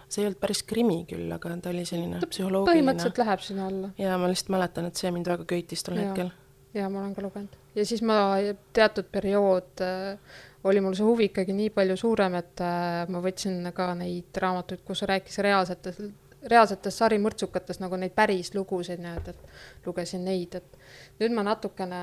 see 0.09 0.23
ei 0.23 0.29
olnud 0.29 0.41
päris 0.43 0.65
krimi 0.69 1.03
küll, 1.11 1.29
aga 1.35 1.57
ta 1.63 1.73
oli 1.73 1.85
selline 1.89 2.21
psühholoogiline. 2.25 2.71
põhimõtteliselt 2.71 3.21
läheb 3.25 3.45
sinna 3.45 3.69
alla. 3.73 3.93
ja 3.99 4.17
ma 4.21 4.31
lihtsalt 4.31 4.57
mäletan, 4.57 4.91
et 4.91 5.01
see 5.01 5.13
mind 5.15 5.31
väga 5.33 5.47
köitis 5.55 5.87
tol 5.87 5.99
ja. 5.99 6.09
hetkel. 6.09 6.33
ja 6.77 6.91
ma 6.91 7.05
olen 7.05 7.15
ka 7.17 7.25
lugenud. 7.25 7.61
ja 7.79 7.87
siis 7.89 8.05
ma, 8.05 8.19
teatud 8.77 9.09
periood 9.15 9.85
äh, 9.87 10.37
oli 10.65 10.81
mul 10.81 10.97
see 10.97 11.05
huvi 11.05 11.31
ikkagi 11.31 11.57
nii 11.57 11.73
palju 11.73 11.97
suurem, 12.01 12.37
et 12.41 12.61
äh, 12.65 13.05
ma 13.13 13.21
võtsin 13.25 13.73
ka 13.77 13.91
neid 13.99 14.45
raamatuid, 14.45 14.85
kus 14.87 15.05
rääkis 15.09 15.41
reaalsetest 15.45 16.13
reaalsetest 16.51 17.01
sarimõrtsukatest 17.01 17.83
nagu 17.83 17.97
neid 18.01 18.15
päris 18.17 18.53
lugusid 18.55 19.01
nii-öelda, 19.03 19.35
et 19.35 19.87
lugesin 19.87 20.25
neid, 20.27 20.57
et 20.59 20.77
nüüd 21.23 21.35
ma 21.37 21.45
natukene, 21.47 22.01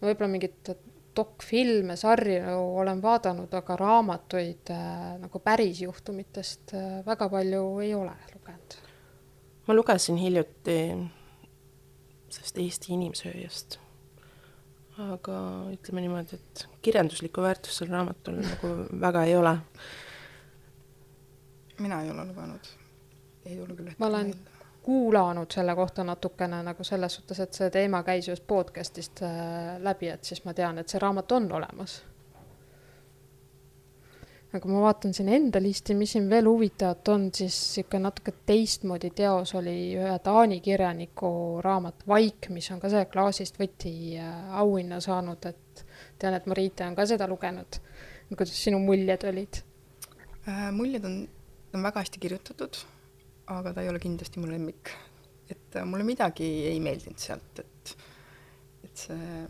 no 0.00 0.08
võib-olla 0.08 0.30
mingit 0.32 0.72
dokfilme, 1.18 1.96
sarju 1.98 2.58
olen 2.78 3.02
vaadanud, 3.02 3.52
aga 3.58 3.76
raamatuid 3.80 4.72
äh, 4.74 4.94
nagu 5.18 5.42
päris 5.42 5.82
juhtumitest 5.82 6.74
äh, 6.78 6.88
väga 7.06 7.28
palju 7.32 7.62
ei 7.84 7.94
ole 7.94 8.14
lugenud. 8.34 8.78
ma 9.66 9.74
lugesin 9.74 10.16
hiljuti 10.16 10.78
sellest 12.28 12.58
Eesti 12.60 12.92
inimsööjast, 12.94 13.78
aga 15.10 15.38
ütleme 15.74 16.04
niimoodi, 16.04 16.36
et 16.38 16.66
kirjanduslikku 16.84 17.44
väärtust 17.44 17.82
sel 17.82 17.92
raamatul 17.92 18.42
nagu 18.44 18.74
väga 19.00 19.24
ei 19.28 19.36
ole. 19.36 19.56
mina 21.78 22.02
ei 22.02 22.10
ole 22.10 22.24
lugenud 22.30 22.76
ei 23.48 23.58
ette 23.62 23.94
ma 23.98 24.06
olen 24.06 24.26
meelde. 24.26 24.50
kuulanud 24.82 25.52
selle 25.52 25.74
kohta 25.74 26.04
natukene 26.04 26.62
nagu 26.62 26.84
selles 26.84 27.14
suhtes, 27.18 27.40
et 27.40 27.56
see 27.60 27.70
teema 27.70 28.02
käis 28.02 28.28
just 28.28 28.46
podcast'ist 28.46 29.22
äh, 29.24 29.76
läbi, 29.84 30.08
et 30.12 30.24
siis 30.24 30.44
ma 30.44 30.54
tean, 30.54 30.78
et 30.78 30.88
see 30.88 31.00
raamat 31.02 31.32
on 31.32 31.50
olemas. 31.60 31.98
aga 34.52 34.68
ma 34.72 34.80
vaatan 34.80 35.12
siin 35.14 35.28
enda 35.28 35.60
listi, 35.60 35.94
mis 35.94 36.12
siin 36.16 36.28
veel 36.30 36.48
huvitavat 36.48 37.08
on, 37.12 37.28
siis 37.34 37.56
niisugune 37.76 38.02
natuke 38.06 38.32
teistmoodi 38.48 39.10
teos 39.16 39.54
oli 39.60 39.76
ühe 40.00 40.18
Taani 40.24 40.60
kirjaniku 40.64 41.30
raamat 41.64 42.06
Vaik, 42.08 42.48
mis 42.48 42.70
on 42.72 42.80
ka 42.80 42.88
see 42.92 43.04
klaasist 43.12 43.60
võti 43.60 43.94
äh, 44.16 44.58
auhinna 44.60 45.00
saanud, 45.04 45.48
et 45.52 45.84
tean, 46.18 46.36
et 46.36 46.46
Mariite 46.46 46.88
on 46.88 46.96
ka 46.96 47.06
seda 47.06 47.28
lugenud. 47.28 47.80
kuidas 48.36 48.60
sinu 48.64 48.80
muljed 48.84 49.24
olid 49.24 49.62
äh,? 50.48 50.70
muljed 50.72 51.04
on, 51.04 51.18
on 51.74 51.90
väga 51.90 52.04
hästi 52.06 52.24
kirjutatud 52.24 52.84
aga 53.48 53.72
ta 53.72 53.84
ei 53.84 53.88
ole 53.88 54.00
kindlasti 54.02 54.40
mu 54.42 54.50
lemmik. 54.50 54.92
et 55.48 55.76
äh, 55.76 55.84
mulle 55.88 56.04
midagi 56.04 56.44
ei 56.68 56.80
meeldinud 56.84 57.18
sealt, 57.22 57.62
et, 57.62 57.94
et 58.84 59.04
see 59.06 59.46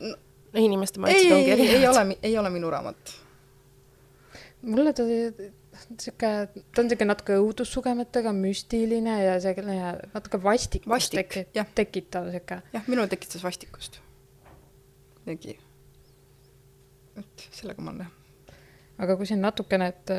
no, 0.00 0.14
inimeste 0.56 1.02
maitsid 1.04 1.34
ongi 1.36 1.52
erinevad. 1.52 1.76
ei 1.76 1.88
ole, 1.88 2.18
ei 2.30 2.38
ole 2.40 2.50
minu 2.54 2.70
raamat. 2.72 3.14
mulle 4.62 4.94
ta 4.96 5.04
sihuke, 5.98 6.30
ta 6.74 6.82
on 6.82 6.88
sihuke 6.90 7.08
natuke 7.08 7.36
õudussugemetega, 7.42 8.32
müstiline 8.36 9.16
ja 9.22 9.36
selline 9.44 9.92
natuke 10.14 10.40
vastikust 10.42 10.90
Vastik, 10.90 11.34
teki, 11.34 11.66
tekitav 11.76 12.30
sihuke. 12.32 12.62
jah, 12.72 12.88
minul 12.88 13.10
tekitas 13.12 13.44
vastikust. 13.44 14.00
kuidagi. 15.20 15.58
et 17.20 17.46
sellega 17.50 17.84
ma 17.84 17.92
olen 17.92 18.06
jah. 18.06 18.56
aga 19.04 19.18
kui 19.20 19.28
siin 19.28 19.44
natukene, 19.44 19.92
et 19.92 20.16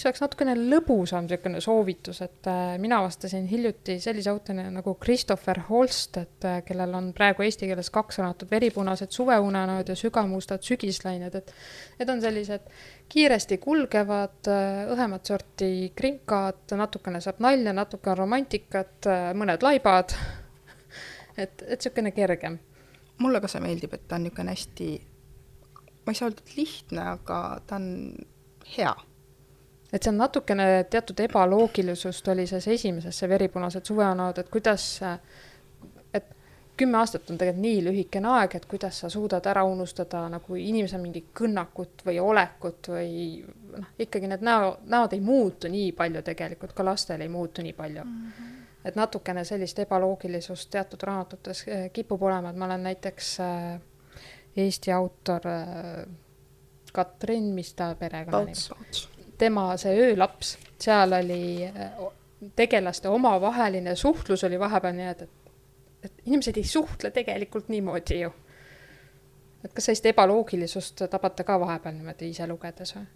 mis 0.00 0.06
oleks 0.08 0.22
natukene 0.22 0.54
lõbusam 0.56 1.26
niisugune 1.26 1.60
soovitus, 1.60 2.22
et 2.24 2.46
äh, 2.48 2.78
mina 2.80 3.02
avastasin 3.02 3.44
hiljuti 3.50 3.98
sellise 4.00 4.30
autori 4.32 4.62
nagu 4.72 4.94
Christopher 5.02 5.58
Holst, 5.66 6.16
et 6.16 6.46
äh, 6.48 6.62
kellel 6.64 6.94
on 6.96 7.10
praegu 7.16 7.44
eesti 7.44 7.68
keeles 7.68 7.90
kaks 7.92 8.16
raamatut, 8.22 8.48
Veripunased 8.50 9.12
suveunenäod 9.12 9.92
ja 9.92 9.96
Sügavmustad 10.00 10.64
sügislained, 10.64 11.36
et 11.36 11.52
need 11.98 12.12
on 12.14 12.22
sellised 12.24 12.70
kiiresti 13.12 13.58
kulgevad, 13.60 14.38
äh, 14.48 14.94
õhemat 14.94 15.28
sorti 15.28 15.90
krimkad, 15.96 16.64
natukene 16.80 17.20
saab 17.20 17.44
nalja, 17.44 17.76
natuke 17.76 18.14
on 18.14 18.18
romantikat, 18.22 19.10
mõned 19.36 19.68
laibad 19.68 20.16
et, 21.36 21.60
et 21.60 21.76
niisugune 21.76 22.14
kergem. 22.16 22.56
mulle 23.20 23.44
ka 23.44 23.52
see 23.52 23.60
meeldib, 23.60 23.92
et 23.92 24.08
ta 24.08 24.16
on 24.16 24.24
niisugune 24.24 24.56
hästi, 24.56 24.90
ma 26.06 26.16
ei 26.16 26.22
saa 26.22 26.30
öelda, 26.30 26.48
et 26.48 26.56
lihtne, 26.56 27.06
aga 27.18 27.44
ta 27.68 27.76
on 27.76 27.88
hea 28.78 28.96
et 29.92 30.02
see 30.02 30.12
on 30.12 30.18
natukene 30.22 30.66
teatud 30.90 31.20
ebaloogilisust 31.20 32.28
oli 32.28 32.46
selles 32.46 32.68
esimeses, 32.68 33.18
see 33.18 33.28
veripunased 33.28 33.84
suveanad, 33.84 34.38
et 34.38 34.48
kuidas 34.48 35.00
kümme 36.80 36.98
aastat 36.98 37.30
on 37.30 37.38
tegelikult 37.38 37.60
nii 37.60 37.80
lühikene 37.84 38.28
aeg, 38.32 38.54
et 38.56 38.66
kuidas 38.68 39.02
sa 39.02 39.10
suudad 39.12 39.44
ära 39.50 39.64
unustada 39.68 40.22
nagu 40.32 40.56
inimese 40.56 40.98
mingit 41.02 41.26
kõnnakut 41.36 42.04
või 42.06 42.16
olekut 42.24 42.88
või 42.94 43.10
noh, 43.74 43.90
ikkagi 44.00 44.30
need 44.30 44.44
näo, 44.46 44.70
näod 44.88 45.12
ei 45.16 45.20
muutu 45.24 45.68
nii 45.68 45.90
palju 45.98 46.22
tegelikult, 46.24 46.72
ka 46.76 46.86
lastel 46.86 47.20
ei 47.20 47.28
muutu 47.28 47.64
nii 47.66 47.76
palju 47.76 48.04
mm. 48.04 48.32
-hmm. 48.38 48.64
et 48.88 48.96
natukene 48.96 49.44
sellist 49.44 49.78
ebaloogilisust 49.84 50.70
teatud 50.72 51.04
raamatutes 51.10 51.64
eh, 51.68 51.86
kipub 51.92 52.22
olema, 52.22 52.50
et 52.50 52.56
ma 52.56 52.70
olen 52.70 52.88
näiteks 52.88 53.36
äh, 53.44 53.80
Eesti 54.56 54.92
autor 54.92 55.46
äh, 55.46 56.06
Katrin, 56.92 57.52
mis 57.54 57.74
ta 57.74 57.94
perekonnanimi? 57.94 59.19
Tema 59.40 59.70
see 59.80 59.96
öölaps, 60.06 60.56
seal 60.80 61.16
oli 61.16 61.66
äh, 61.66 61.92
tegelaste 62.56 63.08
omavaheline 63.08 63.96
suhtlus 63.96 64.44
oli 64.44 64.58
vahepeal 64.60 64.96
nii, 64.96 65.12
et, 65.12 65.22
et 65.22 65.40
et 66.02 66.12
inimesed 66.24 66.56
ei 66.56 66.64
suhtle 66.64 67.10
tegelikult 67.10 67.68
niimoodi 67.68 68.20
ju. 68.20 68.32
et 69.64 69.72
kas 69.72 69.84
sellist 69.84 70.06
ebaloogilisust 70.06 71.02
tabate 71.10 71.44
ka 71.44 71.58
vahepeal 71.60 71.94
niimoodi 71.94 72.30
ise 72.32 72.46
lugedes 72.48 72.94
või? 72.96 73.06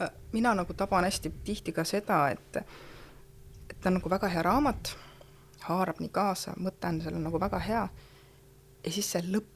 Äh, 0.00 0.10
mina 0.32 0.54
nagu 0.56 0.74
taban 0.74 1.04
hästi 1.04 1.32
tihti 1.44 1.72
ka 1.72 1.84
seda, 1.84 2.24
et, 2.32 2.56
et 3.70 3.76
ta 3.80 3.90
on 3.90 3.98
nagu 3.98 4.10
väga 4.10 4.30
hea 4.32 4.42
raamat, 4.42 4.94
haarab 5.68 6.00
nii 6.00 6.08
kaasa, 6.12 6.56
mõte 6.56 6.88
on 6.88 7.02
seal 7.04 7.20
nagu 7.20 7.40
väga 7.40 7.60
hea, 7.60 7.82
ja 8.84 8.92
siis 8.92 9.12
see 9.12 9.26
lõpp, 9.28 9.51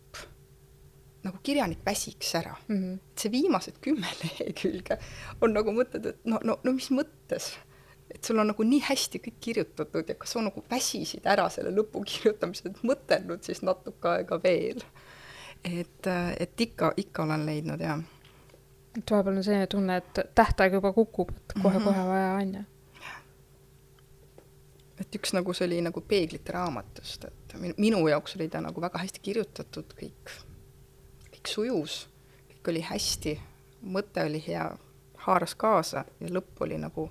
nagu 1.27 1.39
kirjanik 1.43 1.85
väsiks 1.87 2.35
ära 2.39 2.57
mm. 2.69 2.77
-hmm. 2.77 2.99
see 3.19 3.33
viimased 3.33 3.81
kümme 3.85 4.09
lehekülge 4.23 4.99
on 5.41 5.55
nagu 5.57 5.75
mõtted, 5.75 6.13
et 6.13 6.25
no, 6.25 6.41
no, 6.45 6.61
no 6.63 6.73
mis 6.73 6.91
mõttes 6.91 7.55
et 8.11 8.25
sul 8.25 8.39
on 8.39 8.51
nagu 8.51 8.67
nii 8.67 8.81
hästi 8.87 9.21
kõik 9.25 9.39
kirjutatud 9.41 10.09
ja 10.09 10.15
kas 10.19 10.35
sa 10.37 10.43
nagu 10.45 10.63
väsisid 10.71 11.27
ära 11.29 11.49
selle 11.53 11.73
lõpu 11.75 12.03
kirjutamisel, 12.07 12.71
et 12.73 12.85
mõtelnud 12.87 13.43
siis 13.47 13.63
natuke 13.67 14.13
aega 14.13 14.39
veel. 14.43 14.83
et, 15.65 16.07
et 16.41 16.61
ikka, 16.61 16.93
ikka 16.97 17.25
olen 17.25 17.47
leidnud, 17.47 17.81
jah. 17.83 18.01
et 18.99 19.11
vahepeal 19.11 19.37
on 19.37 19.45
selline 19.45 19.67
tunne, 19.67 19.97
et 19.97 20.23
tähtaeg 20.35 20.79
juba 20.79 20.93
kukub, 20.93 21.31
et 21.31 21.59
kohe-kohe 21.63 21.97
mm 21.97 22.03
-hmm. 22.03 22.09
vaja 22.09 22.33
on 22.41 22.55
ju. 22.55 22.65
et 25.01 25.15
üks 25.15 25.35
nagu 25.35 25.55
see 25.55 25.67
oli 25.67 25.81
nagu 25.83 26.01
peeglite 26.01 26.53
raamatust, 26.53 27.25
et 27.25 27.57
minu 27.79 28.09
jaoks 28.09 28.37
oli 28.37 28.49
ta 28.49 28.61
nagu 28.61 28.81
väga 28.81 28.99
hästi 28.99 29.21
kirjutatud, 29.21 29.93
kõik, 30.03 30.31
kõik 31.47 31.53
sujus, 31.55 32.09
kõik 32.51 32.73
oli 32.73 32.83
hästi, 32.83 33.39
mõte 33.83 34.25
oli 34.27 34.43
hea, 34.47 34.67
haaras 35.27 35.55
kaasa 35.55 36.05
ja 36.21 36.29
lõpp 36.31 36.61
oli 36.61 36.79
nagu 36.79 37.11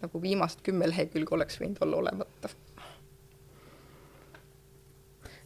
nagu 0.00 0.20
viimased 0.20 0.62
kümme 0.64 0.88
lehekülge 0.88 1.34
oleks 1.34 1.58
võinud 1.60 1.80
olla 1.80 1.96
olemata. 1.96 2.48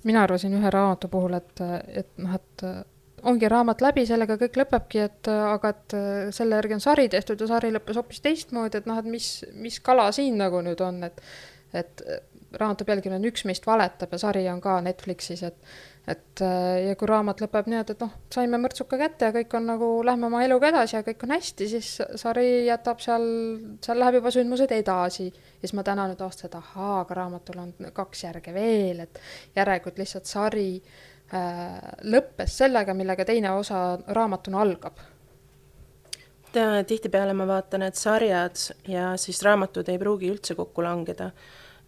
mina 0.04 0.23
arvasin 0.23 0.52
ühe 0.54 0.70
raamatu 0.70 1.08
puhul, 1.08 1.34
et, 1.34 1.61
et 1.88 2.11
noh, 2.18 2.34
et 2.34 2.62
ongi 3.23 3.49
raamat 3.49 3.80
läbi, 3.80 4.06
sellega 4.06 4.37
kõik 4.37 4.58
lõpebki, 4.61 4.99
et 5.00 5.28
aga 5.28 5.68
et 5.68 5.96
selle 6.34 6.54
järgi 6.54 6.75
on 6.75 6.80
sari 6.80 7.08
tehtud 7.08 7.40
ja 7.40 7.46
sari 7.46 7.73
lõppes 7.73 7.96
hoopis 7.96 8.20
teistmoodi, 8.20 8.78
et 8.78 8.87
noh, 8.87 8.99
et 8.99 9.08
mis, 9.08 9.44
mis 9.54 9.80
kala 9.80 10.11
siin 10.12 10.37
nagu 10.38 10.61
nüüd 10.62 10.80
on, 10.80 11.02
et 11.04 11.23
et 11.75 12.02
raamatu 12.54 12.84
pealkiri 12.84 13.16
on 13.16 13.25
Üks 13.26 13.42
meist 13.49 13.66
valetab 13.66 14.12
ja 14.12 14.18
sari 14.18 14.44
on 14.49 14.61
ka 14.62 14.76
Netflixis, 14.80 15.42
et 15.42 15.56
et 16.06 16.40
äh, 16.44 16.90
ja 16.90 16.96
kui 17.00 17.08
raamat 17.08 17.40
lõpeb 17.40 17.68
nii, 17.70 17.78
et, 17.80 17.92
et 17.94 18.02
noh, 18.04 18.12
saime 18.32 18.58
mõrtsuka 18.61 18.99
kätte 19.00 19.30
ja 19.30 19.34
kõik 19.34 19.56
on 19.56 19.70
nagu, 19.70 19.88
lähme 20.04 20.28
oma 20.28 20.42
eluga 20.44 20.68
edasi 20.68 20.99
ja 20.99 21.04
kõik 21.06 21.25
on 21.25 21.32
hästi, 21.32 21.68
siis 21.70 21.88
sari 22.20 22.66
jätab 22.66 23.00
seal, 23.04 23.25
seal 23.84 24.00
läheb 24.02 24.20
juba 24.20 24.34
sündmused 24.34 24.74
edasi. 24.76 25.31
ja 25.31 25.64
siis 25.64 25.72
ma 25.78 25.87
täna 25.87 26.07
nüüd 26.11 26.20
avastasin, 26.20 26.50
et 26.52 26.59
ahaa, 26.61 27.00
aga 27.00 27.18
raamatul 27.22 27.62
on 27.62 27.72
kaks 27.96 28.26
järge 28.26 28.55
veel, 28.55 29.00
et 29.07 29.20
järelikult 29.57 29.98
lihtsalt 30.02 30.28
sari 30.28 30.68
äh, 30.76 31.81
lõppes 32.05 32.61
sellega, 32.61 32.94
millega 32.94 33.24
teine 33.24 33.57
osa 33.57 33.87
raamatuna 34.07 34.61
algab 34.61 35.00
tihtipeale 36.87 37.33
ma 37.35 37.48
vaatan, 37.48 37.83
et 37.83 37.96
sarjad 37.98 38.61
ja 38.87 39.16
siis 39.18 39.40
raamatud 39.42 39.88
ei 39.90 39.98
pruugi 39.98 40.28
üldse 40.31 40.55
kokku 40.55 40.85
langeda 40.87 41.33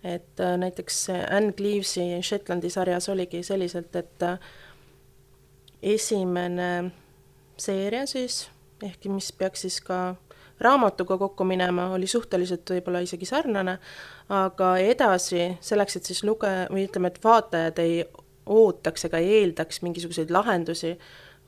et 0.05 0.41
äh, 0.41 0.57
näiteks 0.59 1.07
Anne 1.31 1.53
Cleavesi 1.53 2.23
Shetlandi 2.23 2.71
sarjas 2.71 3.09
oligi 3.09 3.43
selliselt, 3.43 3.97
et 3.97 4.23
äh, 4.23 4.39
esimene 5.83 6.93
seeria 7.57 8.07
siis, 8.07 8.47
ehkki 8.83 9.09
mis 9.09 9.33
peaks 9.33 9.65
siis 9.67 9.81
ka 9.81 10.17
raamatuga 10.61 11.19
kokku 11.19 11.45
minema, 11.45 11.91
oli 11.93 12.07
suhteliselt 12.09 12.71
võib-olla 12.71 13.03
isegi 13.05 13.29
sarnane, 13.29 13.77
aga 14.33 14.77
edasi 14.81 15.51
selleks, 15.61 15.99
et 15.99 16.09
siis 16.09 16.23
luge- 16.25 16.67
või 16.73 16.87
ütleme, 16.89 17.13
et 17.13 17.21
vaatajad 17.25 17.79
ei 17.85 18.01
ootaks 18.47 19.09
ega 19.09 19.21
eeldaks 19.21 19.83
mingisuguseid 19.83 20.31
lahendusi, 20.33 20.95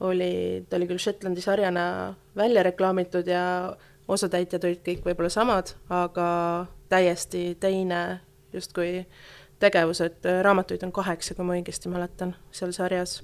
oli, 0.04 0.64
ta 0.68 0.76
oli 0.76 0.86
küll 0.90 1.02
Shetlandi 1.02 1.42
sarjana 1.42 2.14
välja 2.36 2.62
reklaamitud 2.62 3.26
ja 3.26 3.42
osatäitjad 4.08 4.64
olid 4.64 4.82
kõik 4.84 5.04
võib-olla 5.06 5.30
samad, 5.32 5.72
aga 5.90 6.28
täiesti 6.88 7.56
teine 7.60 8.20
justkui 8.52 9.06
tegevused, 9.58 10.24
raamatuid 10.42 10.82
on 10.82 10.92
kaheksa, 10.92 11.34
kui 11.34 11.44
ma 11.44 11.56
õigesti 11.58 11.90
mäletan, 11.90 12.34
seal 12.54 12.72
sarjas, 12.72 13.18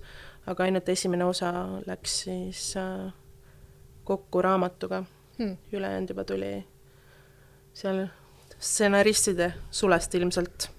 aga 0.51 0.67
ainult 0.67 0.89
esimene 0.89 1.25
osa 1.25 1.53
läks 1.87 2.21
siis 2.27 2.75
äh, 2.81 3.13
kokku 4.05 4.43
raamatuga 4.43 5.05
hmm., 5.39 5.57
ülejäänud 5.73 6.11
juba 6.11 6.25
tuli 6.25 6.53
seal 7.75 8.07
stsenaristide 8.59 9.53
sulest 9.71 10.15
ilmselt. 10.15 10.71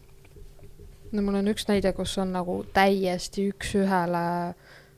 no 1.11 1.21
mul 1.21 1.39
on 1.41 1.53
üks 1.53 1.67
näide, 1.67 1.93
kus 1.93 2.17
on 2.17 2.33
nagu 2.35 2.63
täiesti 2.73 3.49
üks-ühele 3.51 4.25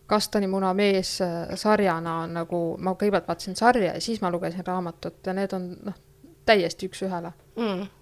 kastanimuna 0.08 0.74
mees 0.74 1.20
äh, 1.22 1.54
sarjana 1.56 2.22
on 2.24 2.34
nagu, 2.42 2.62
ma 2.80 2.96
kõigepealt 2.96 3.28
vaatasin 3.28 3.56
sarja 3.56 3.94
ja 3.94 4.02
siis 4.02 4.22
ma 4.22 4.32
lugesin 4.32 4.66
raamatut 4.66 5.22
ja 5.26 5.38
need 5.38 5.54
on 5.54 5.70
noh, 5.86 6.02
täiesti 6.46 6.90
üks-ühele 6.90 7.34
mm 7.56 7.97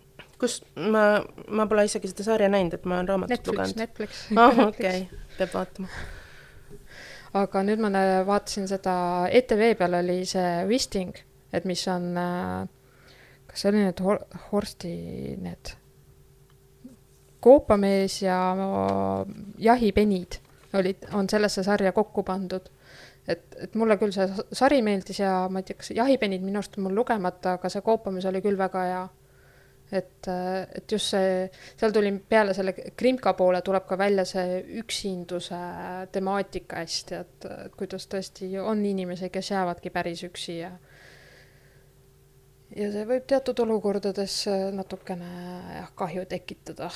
kus 0.45 0.59
ma, 0.93 1.05
ma 1.49 1.65
pole 1.69 1.87
isegi 1.89 2.11
seda 2.11 2.27
sarja 2.27 2.49
näinud, 2.51 2.77
et 2.77 2.85
ma 2.89 2.99
olen 2.99 3.09
raamatut 3.11 3.51
lugenud. 3.51 3.79
Netflix. 3.81 4.25
ah, 4.41 4.61
okei 4.67 5.05
okay., 5.05 5.23
peab 5.39 5.55
vaatama. 5.55 5.89
aga 7.41 7.63
nüüd 7.67 7.81
ma 7.83 7.91
vaatasin 8.27 8.69
seda, 8.71 8.95
ETV 9.41 9.73
peal 9.79 9.97
oli 10.01 10.21
see 10.29 10.51
Wisting, 10.69 11.17
et 11.55 11.65
mis 11.67 11.81
on, 11.91 12.11
äh, 12.19 13.17
kas 13.49 13.65
see 13.65 13.73
oli 13.73 13.83
need 13.87 14.05
Hor-, 14.05 14.23
Horsti 14.51 14.93
need 15.41 15.75
koopamees 17.45 18.21
ja 18.23 18.39
jahipenid 19.61 20.39
olid, 20.75 21.03
on 21.13 21.27
sellesse 21.29 21.61
sarja 21.63 21.91
kokku 21.93 22.23
pandud 22.25 22.71
et, 23.29 23.43
et 23.61 23.75
mulle 23.77 23.97
küll 24.01 24.13
see 24.15 24.25
sari 24.55 24.81
meeldis 24.85 25.19
ja 25.21 25.45
ma 25.51 25.61
ei 25.61 25.67
tea, 25.67 25.77
kas 25.77 25.91
jahipenid 25.93 26.41
minu 26.45 26.57
arust 26.61 26.79
on 26.79 26.87
mul 26.87 26.97
lugemata, 26.97 27.59
aga 27.59 27.69
see 27.69 27.85
koopamees 27.85 28.25
oli 28.29 28.41
küll 28.41 28.57
väga 28.57 28.87
hea 28.89 29.03
et, 29.91 30.27
et 30.27 30.91
just 30.91 31.13
see, 31.13 31.45
seal 31.77 31.93
tuli 31.93 32.11
peale 32.29 32.55
selle 32.57 32.73
krimka 32.73 33.35
poole 33.37 33.61
tuleb 33.65 33.85
ka 33.87 33.97
välja 33.99 34.25
see 34.25 34.59
üksinduse 34.81 35.59
temaatika 36.11 36.81
hästi, 36.81 37.21
et, 37.21 37.47
kuidas 37.77 38.07
tõesti 38.09 38.49
on 38.61 38.81
inimesi, 38.85 39.29
kes 39.29 39.51
jäävadki 39.51 39.93
päris 39.93 40.25
üksi 40.27 40.59
ja 40.63 40.73
ja 42.75 42.89
see 42.91 43.05
võib 43.07 43.29
teatud 43.29 43.61
olukordades 43.63 44.43
natukene 44.73 45.31
jah, 45.77 45.89
kahju 45.95 46.25
tekitada. 46.29 46.91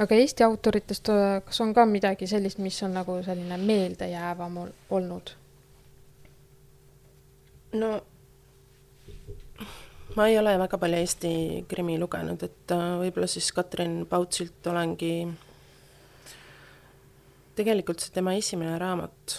aga 0.00 0.16
Eesti 0.16 0.44
autoritest, 0.46 1.10
kas 1.44 1.58
on 1.60 1.74
ka 1.76 1.84
midagi 1.84 2.24
sellist, 2.30 2.60
mis 2.64 2.78
on 2.86 2.94
nagu 2.96 3.18
selline 3.24 3.58
meeldejäävam 3.60 4.56
olnud? 4.96 5.39
No 7.72 7.90
ma 10.16 10.26
ei 10.28 10.38
ole 10.38 10.56
väga 10.58 10.78
palju 10.80 10.98
Eesti 10.98 11.32
krimi 11.70 11.98
lugenud, 12.00 12.42
et 12.42 12.74
äh, 12.74 12.86
võib-olla 13.02 13.28
siis 13.30 13.50
Katrin 13.54 14.02
Pautsilt 14.10 14.66
olengi, 14.72 15.14
tegelikult 17.58 18.02
see 18.02 18.14
tema 18.14 18.34
esimene 18.38 18.76
raamat, 18.80 19.36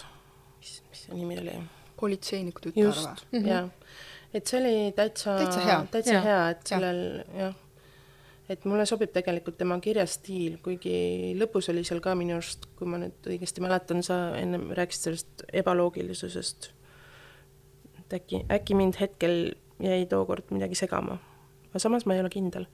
mis, 0.60 0.78
mis 0.88 1.06
see 1.06 1.18
nimi 1.18 1.38
oli? 1.42 1.58
politseiniku 2.02 2.64
tütar 2.64 2.78
või? 2.80 2.86
just 2.88 3.26
mm, 3.30 3.38
-hmm. 3.38 3.48
jah. 3.48 3.68
et 4.34 4.46
see 4.46 4.60
oli 4.60 4.76
täitsa, 4.96 5.36
täitsa 5.38 5.66
hea, 5.66 5.82
täitsa 5.90 6.14
ja. 6.16 6.22
hea, 6.24 6.40
et 6.54 6.72
sellel 6.72 7.02
ja. 7.36 7.44
jah, 7.44 7.54
et 8.50 8.64
mulle 8.64 8.86
sobib 8.88 9.12
tegelikult 9.14 9.58
tema 9.60 9.78
kirjastiil, 9.80 10.58
kuigi 10.64 10.96
lõpus 11.38 11.70
oli 11.70 11.84
seal 11.86 12.02
ka 12.04 12.16
minu 12.18 12.40
arust, 12.40 12.66
kui 12.78 12.88
ma 12.90 12.98
nüüd 13.02 13.28
õigesti 13.34 13.62
mäletan, 13.64 14.02
sa 14.02 14.22
ennem 14.40 14.70
rääkisid 14.74 15.10
sellest 15.10 15.44
ebaloogilisusest 15.62 16.72
et 18.12 18.20
äkki, 18.20 18.44
äkki 18.52 18.74
mind 18.74 18.98
hetkel 19.00 19.54
jäi 19.82 20.06
tookord 20.06 20.50
midagi 20.50 20.74
segama. 20.74 21.18
aga 21.70 21.78
samas 21.78 22.06
ma 22.06 22.14
ei 22.14 22.20
ole 22.20 22.30
kindel. 22.30 22.66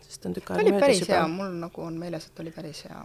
sest 0.00 0.26
on 0.26 0.34
tükk 0.34 0.50
aega 0.50 0.62
möödas 0.62 0.74
juba. 0.74 0.86
päris 0.86 1.08
hea, 1.08 1.26
mul 1.28 1.58
nagu 1.62 1.82
on 1.82 1.98
meeles, 1.98 2.26
et 2.26 2.40
oli 2.40 2.50
päris 2.50 2.84
hea. 2.84 3.04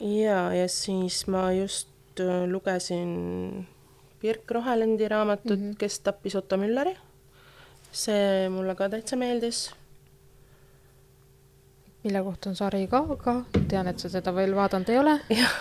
jaa, 0.00 0.54
ja 0.54 0.68
siis 0.68 1.26
ma 1.26 1.52
just 1.52 1.88
äh, 2.20 2.46
lugesin 2.50 3.66
Birk 4.20 4.50
Rohelendi 4.50 5.08
raamatut 5.08 5.58
mm, 5.58 5.70
-hmm. 5.70 5.76
kes 5.78 6.00
tappis 6.00 6.36
Otto 6.36 6.56
Müllari. 6.56 6.96
see 7.92 8.48
mulle 8.48 8.74
ka 8.74 8.88
täitsa 8.88 9.16
meeldis. 9.16 9.74
mille 12.04 12.22
kohta 12.22 12.50
on 12.50 12.56
sari 12.56 12.86
ka, 12.86 12.98
aga 12.98 13.42
tean, 13.68 13.86
et 13.86 13.98
sa 13.98 14.08
seda 14.08 14.34
veel 14.34 14.54
vaadanud 14.56 14.88
ei 14.88 14.98
ole. 14.98 15.20
jah, 15.40 15.54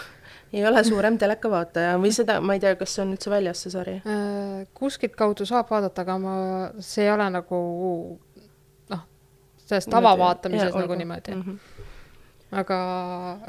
ei 0.53 0.65
ole 0.67 0.83
suurem 0.83 1.17
telekavaataja. 1.21 1.97
Või 2.01 2.11
seda, 2.15 2.39
ma 2.41 2.55
ei 2.57 2.63
tea, 2.63 2.75
kas 2.79 2.95
see 2.95 3.03
on 3.05 3.13
üldse 3.15 3.33
väljas, 3.33 3.63
see 3.65 3.73
sari? 3.73 3.97
Äh, 4.01 4.63
kuskilt 4.77 5.17
kaudu 5.19 5.47
saab 5.49 5.69
vaadata, 5.71 6.05
aga 6.05 6.17
ma, 6.21 6.37
see 6.83 7.05
ei 7.05 7.13
ole 7.13 7.29
nagu 7.33 7.59
noh, 8.93 9.05
selles 9.65 9.89
tavavaatamises 9.91 10.75
nagu 10.77 10.99
niimoodi. 11.03 11.37
Mm. 11.37 11.45
-hmm 11.45 11.85
aga 12.49 12.77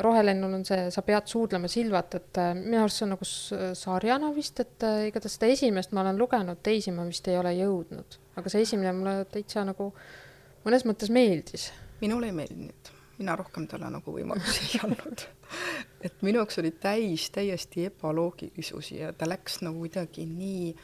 Rohelennul 0.05 0.59
on 0.59 0.65
see, 0.69 0.91
sa 0.93 1.01
pead 1.01 1.25
suudlema 1.31 1.69
Silvat, 1.73 2.15
et 2.19 2.37
äh, 2.37 2.51
minu 2.53 2.83
arust 2.83 3.01
see 3.01 3.07
on 3.07 3.15
nagu 3.15 3.29
sarjana 3.81 4.29
vist, 4.37 4.61
et 4.61 4.85
äh, 4.85 5.07
igatahes 5.09 5.39
seda 5.39 5.49
esimest 5.55 5.95
ma 5.97 6.03
olen 6.05 6.21
lugenud, 6.21 6.61
teisi 6.61 6.93
ma 6.93 7.07
vist 7.09 7.29
ei 7.33 7.39
ole 7.41 7.55
jõudnud, 7.57 8.19
aga 8.37 8.53
see 8.53 8.67
esimene 8.67 8.93
mulle 8.93 9.25
täitsa 9.33 9.65
nagu 9.65 9.89
mõnes 10.67 10.85
mõttes 10.85 11.09
meeldis. 11.09 11.71
minule 12.05 12.29
ei 12.29 12.37
meeldinud, 12.43 12.93
mina 13.17 13.41
rohkem 13.41 13.65
talle 13.73 13.89
nagu 13.89 14.19
võimalusi 14.21 14.69
ei 14.69 14.85
andnud 14.85 15.25
et 16.07 16.23
minu 16.23 16.43
jaoks 16.43 16.59
oli 16.63 16.71
täis 16.71 17.31
täiesti 17.31 17.85
ebaloogilisusi 17.91 18.99
ja 18.99 19.13
ta 19.13 19.29
läks 19.29 19.61
nagu 19.67 19.79
kuidagi 19.79 20.27
nii 20.27 20.75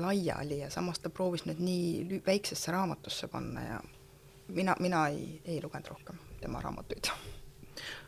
laiali 0.00 0.58
ja 0.58 0.70
samas 0.70 0.98
ta 0.98 1.10
proovis 1.10 1.44
need 1.46 1.60
nii 1.62 2.22
väiksesse 2.26 2.72
raamatusse 2.72 3.28
panna 3.28 3.62
ja 3.62 3.80
mina, 4.48 4.74
mina 4.80 5.08
ei, 5.08 5.40
ei 5.44 5.60
lugenud 5.62 5.88
rohkem 5.88 6.18
tema 6.40 6.60
raamatuid. 6.60 7.10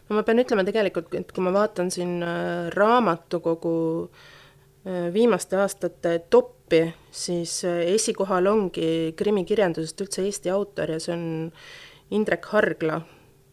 no 0.08 0.16
ma 0.16 0.22
pean 0.22 0.42
ütlema 0.42 0.64
tegelikult, 0.66 1.14
et 1.14 1.32
kui 1.32 1.44
ma 1.44 1.52
vaatan 1.54 1.90
siin 1.94 2.18
äh, 2.22 2.68
raamatukogu 2.74 3.76
äh, 4.06 5.08
viimaste 5.14 5.58
aastate 5.62 6.18
toppi, 6.30 6.82
siis 7.10 7.58
äh, 7.64 7.82
esikohal 7.96 8.50
ongi 8.50 9.14
krimikirjandusest 9.18 10.06
üldse 10.06 10.26
Eesti 10.26 10.52
autor 10.54 10.96
ja 10.96 11.02
see 11.02 11.14
on 11.16 11.26
Indrek 12.14 12.46
Hargla. 12.52 13.00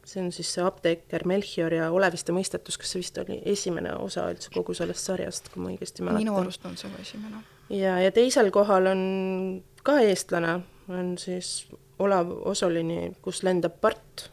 See 0.05 0.21
on 0.23 0.31
siis 0.35 0.49
see 0.55 0.63
apteeker 0.65 1.25
Melchior 1.27 1.73
ja 1.73 1.89
Oleviste 1.95 2.35
mõistatus, 2.35 2.77
kas 2.79 2.91
see 2.93 3.01
vist 3.03 3.17
oli 3.21 3.39
esimene 3.49 3.93
osa 3.95 4.27
üldse 4.31 4.51
kogu 4.53 4.75
sellest 4.77 5.07
sarjast, 5.09 5.49
kui 5.53 5.63
ma 5.63 5.71
õigesti 5.71 6.03
mäletan? 6.03 6.25
minu 6.25 6.35
arust 6.41 6.65
on 6.67 6.75
see 6.79 6.91
esimene. 7.01 7.43
ja, 7.71 7.97
ja 8.03 8.11
teisel 8.15 8.51
kohal 8.55 8.91
on 8.91 9.01
ka 9.83 9.99
eestlane, 10.03 10.57
on 10.91 11.15
siis 11.21 11.55
Olav 12.03 12.31
Osolini 12.49 13.13
Kus 13.23 13.43
lendab 13.47 13.79
part, 13.81 14.27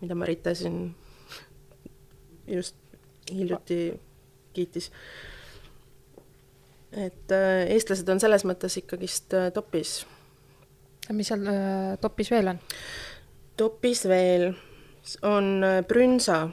mida 0.00 0.16
Marita 0.16 0.54
siin 0.56 0.94
just 2.46 2.76
hiljuti 3.30 4.00
kiitis. 4.52 4.90
et 6.92 7.32
äh, 7.32 7.66
eestlased 7.72 8.08
on 8.12 8.20
selles 8.20 8.44
mõttes 8.44 8.76
ikkagist 8.80 9.32
äh, 9.36 9.52
topis. 9.52 10.02
mis 11.12 11.28
seal 11.28 11.46
äh, 11.48 11.96
topis 12.00 12.30
veel 12.30 12.52
on? 12.52 12.60
Topis 13.56 14.06
veel 14.08 14.52
on 15.22 15.64
äh, 15.64 15.84
Brünsa 15.84 16.48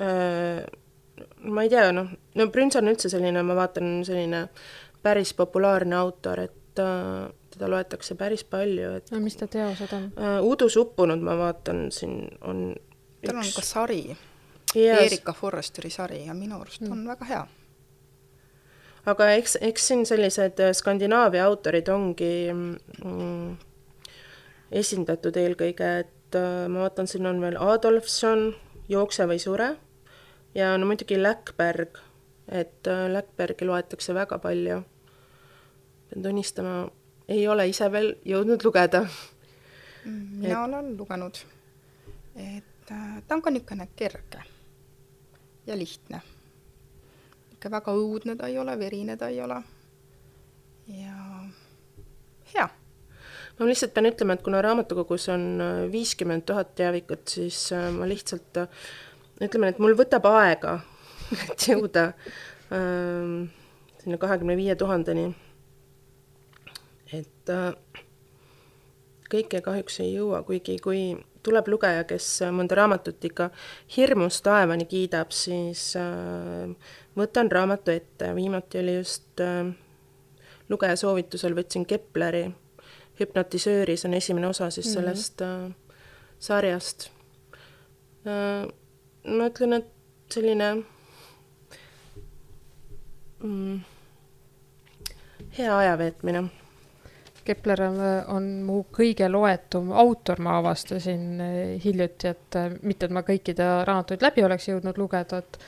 äh,. 0.00 0.64
ma 1.42 1.62
ei 1.62 1.70
tea, 1.70 1.90
noh, 1.92 2.10
no 2.34 2.46
Brünsa 2.52 2.82
on 2.82 2.92
üldse 2.92 3.10
selline, 3.10 3.42
ma 3.42 3.56
vaatan, 3.58 4.00
selline 4.06 4.46
päris 5.02 5.32
populaarne 5.34 5.96
autor, 5.96 6.44
et 6.46 6.82
äh, 6.82 7.28
teda 7.54 7.70
loetakse 7.70 8.14
päris 8.18 8.44
palju, 8.44 8.96
et 8.98 9.12
no 9.14 9.20
mis 9.22 9.36
ta 9.38 9.46
teosed 9.50 9.94
on? 9.96 10.10
Udus 10.46 10.76
uppunud, 10.78 11.22
ma 11.24 11.36
vaatan, 11.38 11.88
siin 11.94 12.20
on 12.42 12.72
tal 13.24 13.38
üks... 13.38 13.46
on 13.46 13.54
ka 13.56 13.66
sari 13.66 14.02
yes., 14.76 15.06
Erika 15.06 15.32
Forresteri 15.32 15.90
sari 15.90 16.26
ja 16.26 16.34
minu 16.34 16.60
arust 16.60 16.80
mm. 16.80 16.92
on 16.92 17.06
väga 17.08 17.24
hea. 17.28 17.46
aga 19.08 19.30
eks, 19.38 19.56
eks 19.60 19.88
siin 19.90 20.04
sellised 20.06 20.60
Skandinaavia 20.76 21.46
autorid 21.46 21.88
ongi 21.88 22.32
mm, 22.52 23.56
esindatud 24.70 25.36
eelkõige, 25.40 25.92
et 26.04 26.14
ma 26.34 26.82
vaatan, 26.84 27.06
siin 27.08 27.26
on 27.26 27.40
veel 27.40 27.56
Adolfson, 27.60 28.50
Jookse 28.88 29.26
või 29.28 29.38
sure 29.40 29.76
ja 30.54 30.78
no 30.78 30.86
muidugi 30.86 31.22
Läkberg, 31.22 31.98
et 32.48 32.86
uh, 32.86 33.06
Läkbergi 33.12 33.66
loetakse 33.66 34.14
väga 34.14 34.38
palju. 34.38 34.82
pean 36.08 36.22
tunnistama, 36.22 36.88
ei 37.28 37.48
ole 37.48 37.68
ise 37.68 37.92
veel 37.92 38.14
jõudnud 38.24 38.64
lugeda. 38.64 39.06
mina 40.04 40.54
et... 40.54 40.64
olen 40.64 40.96
lugenud, 40.96 41.38
et 42.36 42.90
äh, 42.90 43.22
ta 43.28 43.34
on 43.34 43.42
ka 43.42 43.50
niisugune 43.50 43.88
kerge 43.96 44.42
ja 45.66 45.78
lihtne. 45.78 46.20
ikka 47.52 47.70
väga 47.70 47.92
õudne 47.92 48.36
ta 48.36 48.46
ei 48.46 48.58
ole, 48.58 48.78
verine 48.78 49.16
ta 49.16 49.28
ei 49.28 49.40
ole. 49.42 49.62
ja 50.88 51.44
hea. 52.54 52.68
Ma 53.58 53.66
lihtsalt 53.66 53.94
pean 53.94 54.06
ütlema, 54.10 54.36
et 54.36 54.44
kuna 54.46 54.62
raamatukogus 54.64 55.28
on 55.34 55.46
äh, 55.62 55.84
viiskümmend 55.92 56.46
tuhat 56.46 56.74
teavikut, 56.78 57.26
siis 57.28 57.72
äh, 57.74 57.88
ma 57.94 58.08
lihtsalt 58.08 58.62
ütleme, 59.42 59.72
et 59.72 59.80
mul 59.82 59.96
võtab 59.98 60.26
aega, 60.30 60.78
et 61.50 61.68
jõuda 61.70 62.10
ähm, 62.74 63.48
sinna 64.02 64.18
kahekümne 64.20 64.56
viie 64.58 64.76
tuhandeni. 64.78 65.30
Et 67.12 67.52
äh, 67.52 67.72
kõike 69.32 69.62
kahjuks 69.64 70.00
ei 70.04 70.14
jõua, 70.14 70.42
kuigi 70.46 70.78
kui 70.82 71.02
tuleb 71.46 71.68
lugeja, 71.72 72.04
kes 72.08 72.26
mõnda 72.52 72.76
raamatut 72.76 73.24
ikka 73.24 73.50
hirmus 73.96 74.40
taevani 74.44 74.88
kiidab, 74.88 75.32
siis 75.32 75.90
äh, 75.98 76.70
võtan 77.18 77.50
raamatu 77.52 77.94
ette, 77.94 78.32
viimati 78.36 78.82
oli 78.82 78.98
just 78.98 79.42
äh, 79.44 79.70
lugeja 80.68 80.96
soovitusel 81.00 81.56
võtsin 81.56 81.86
Kepleri 81.88 82.48
hüpnotisööri, 83.20 83.96
see 83.96 84.08
on 84.08 84.14
esimene 84.18 84.48
osa 84.48 84.70
siis 84.70 84.86
mm 84.86 84.90
-hmm. 84.90 85.00
sellest 85.00 85.42
äh, 85.42 85.70
sarjast 86.38 87.10
äh,. 88.26 88.68
ma 89.24 89.46
ütlen, 89.50 89.72
et 89.72 89.86
selline 90.30 90.84
mm, 93.42 93.80
hea 95.58 95.78
aja 95.78 95.98
veetmine 95.98 96.48
Kepler 97.48 97.80
on, 98.28 98.48
mu 98.66 98.82
kõige 98.92 99.28
loetum 99.30 99.92
autor, 99.96 100.40
ma 100.44 100.58
avastasin 100.60 101.40
eh, 101.40 101.74
hiljuti, 101.80 102.32
et 102.34 102.58
eh, 102.60 102.74
mitte, 102.82 103.08
et 103.08 103.14
ma 103.14 103.22
kõiki 103.24 103.54
ta 103.56 103.84
raamatuid 103.88 104.24
läbi 104.24 104.44
oleks 104.44 104.68
jõudnud 104.68 105.00
lugeda, 105.00 105.40
et 105.44 105.62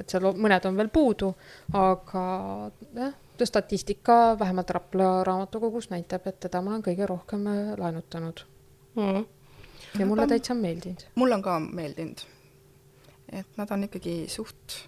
et 0.00 0.08
seal 0.08 0.24
mõned 0.40 0.64
on 0.66 0.76
veel 0.76 0.88
puudu, 0.88 1.28
aga 1.76 2.22
jah, 2.96 3.10
statistika 3.46 4.38
vähemalt 4.38 4.70
Rapla 4.70 5.24
raamatukogus 5.24 5.90
näitab, 5.90 6.26
et 6.26 6.40
teda 6.40 6.62
ma 6.62 6.74
olen 6.74 6.84
kõige 6.86 7.08
rohkem 7.08 7.46
eh, 7.52 7.72
laenutanud 7.78 8.44
mm.. 8.96 9.24
ja 9.98 10.06
mulle 10.06 10.28
täitsa 10.30 10.54
meeldinud. 10.58 11.08
mulle 11.14 11.40
on 11.40 11.42
ka 11.42 11.58
meeldinud. 11.60 12.24
et 13.32 13.58
nad 13.60 13.70
on 13.70 13.88
ikkagi 13.88 14.24
suht 14.28 14.78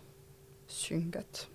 sünged 0.69 1.47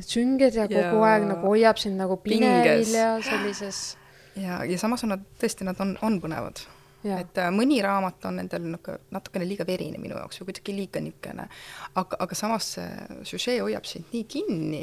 sünged 0.00 0.54
ja 0.54 0.66
kogu 0.68 1.02
ja 1.02 1.12
aeg 1.12 1.28
nagu 1.28 1.52
hoiab 1.52 1.78
sind 1.80 1.98
nagu 2.00 2.18
pinevil 2.22 2.90
ja 2.94 3.12
sellises. 3.30 3.96
ja, 4.36 4.62
ja 4.64 4.78
samas 4.78 5.04
on 5.06 5.14
nad 5.14 5.24
tõesti, 5.40 5.66
nad 5.68 5.78
on, 5.82 5.96
on 6.02 6.18
põnevad. 6.22 6.64
et 7.06 7.38
äh, 7.38 7.50
mõni 7.54 7.80
raamat 7.84 8.26
on 8.30 8.40
nendel 8.40 8.70
nagu 8.74 8.96
natukene 9.14 9.46
liiga 9.48 9.66
verine 9.66 10.00
minu 10.02 10.18
jaoks 10.18 10.40
või 10.40 10.50
kuidagi 10.50 10.76
liiga 10.76 11.02
niisugune, 11.02 11.48
aga, 11.94 12.22
aga 12.26 12.38
samas 12.38 12.72
see 12.76 13.20
süžee 13.32 13.60
hoiab 13.62 13.86
sind 13.88 14.10
nii 14.14 14.24
kinni, 14.30 14.82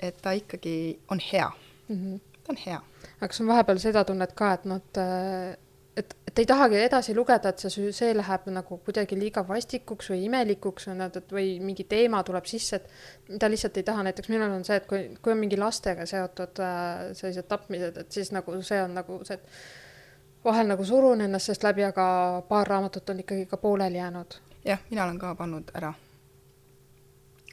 et 0.00 0.18
ta 0.22 0.32
ikkagi 0.32 0.98
on 1.10 1.20
hea 1.32 1.50
mm. 1.88 1.96
-hmm. 1.96 2.20
ta 2.44 2.52
on 2.52 2.60
hea. 2.66 2.80
aga 3.16 3.28
kas 3.28 3.40
on 3.40 3.46
vahepeal 3.46 3.78
seda 3.78 4.04
tunnet 4.04 4.32
ka, 4.32 4.52
et 4.52 4.64
nad 4.64 5.02
äh, 5.02 5.56
et, 5.98 6.16
et 6.26 6.38
ei 6.38 6.46
tahagi 6.46 6.78
edasi 6.80 7.14
lugeda, 7.16 7.50
et 7.50 7.62
see, 7.62 7.90
see 7.92 8.12
läheb 8.16 8.46
nagu 8.54 8.78
kuidagi 8.86 9.18
liiga 9.18 9.42
vastikuks 9.48 10.10
või 10.12 10.24
imelikuks 10.28 10.88
või 10.90 10.96
nad, 11.00 11.16
et 11.20 11.34
või 11.34 11.48
mingi 11.64 11.84
teema 11.90 12.22
tuleb 12.26 12.46
sisse, 12.50 12.78
et 12.78 13.32
mida 13.32 13.50
lihtsalt 13.50 13.80
ei 13.80 13.86
taha, 13.88 14.04
näiteks 14.06 14.30
minul 14.32 14.54
on 14.58 14.64
see, 14.68 14.78
et 14.78 14.86
kui, 14.90 15.04
kui 15.22 15.34
on 15.34 15.40
mingi 15.42 15.58
lastega 15.58 16.06
seotud 16.06 16.62
äh, 16.64 17.08
sellised 17.18 17.48
tapmised, 17.50 17.98
et 18.04 18.18
siis 18.18 18.32
nagu 18.36 18.54
see 18.62 18.82
on 18.82 18.94
nagu 19.00 19.20
see, 19.28 19.38
et 19.38 20.44
vahel 20.44 20.70
nagu 20.70 20.84
surun 20.86 21.24
ennast 21.24 21.50
sellest 21.50 21.66
läbi, 21.66 21.86
aga 21.88 22.08
paar 22.48 22.70
raamatut 22.74 23.10
on 23.10 23.24
ikkagi 23.24 23.48
ka 23.50 23.56
pooleli 23.56 23.98
jäänud. 23.98 24.38
jah, 24.64 24.84
mina 24.90 25.04
olen 25.04 25.18
ka 25.18 25.34
pannud 25.34 25.74
ära, 25.74 25.92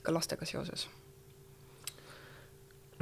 ka 0.03 0.13
lastega 0.13 0.45
seoses. 0.45 0.87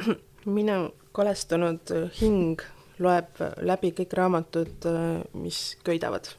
minu 0.57 0.77
kolestunud 1.11 1.91
hing 2.19 2.61
loeb 3.03 3.41
läbi 3.65 3.91
kõik 3.97 4.13
raamatud, 4.17 4.87
mis 5.33 5.65
köidavad. 5.85 6.29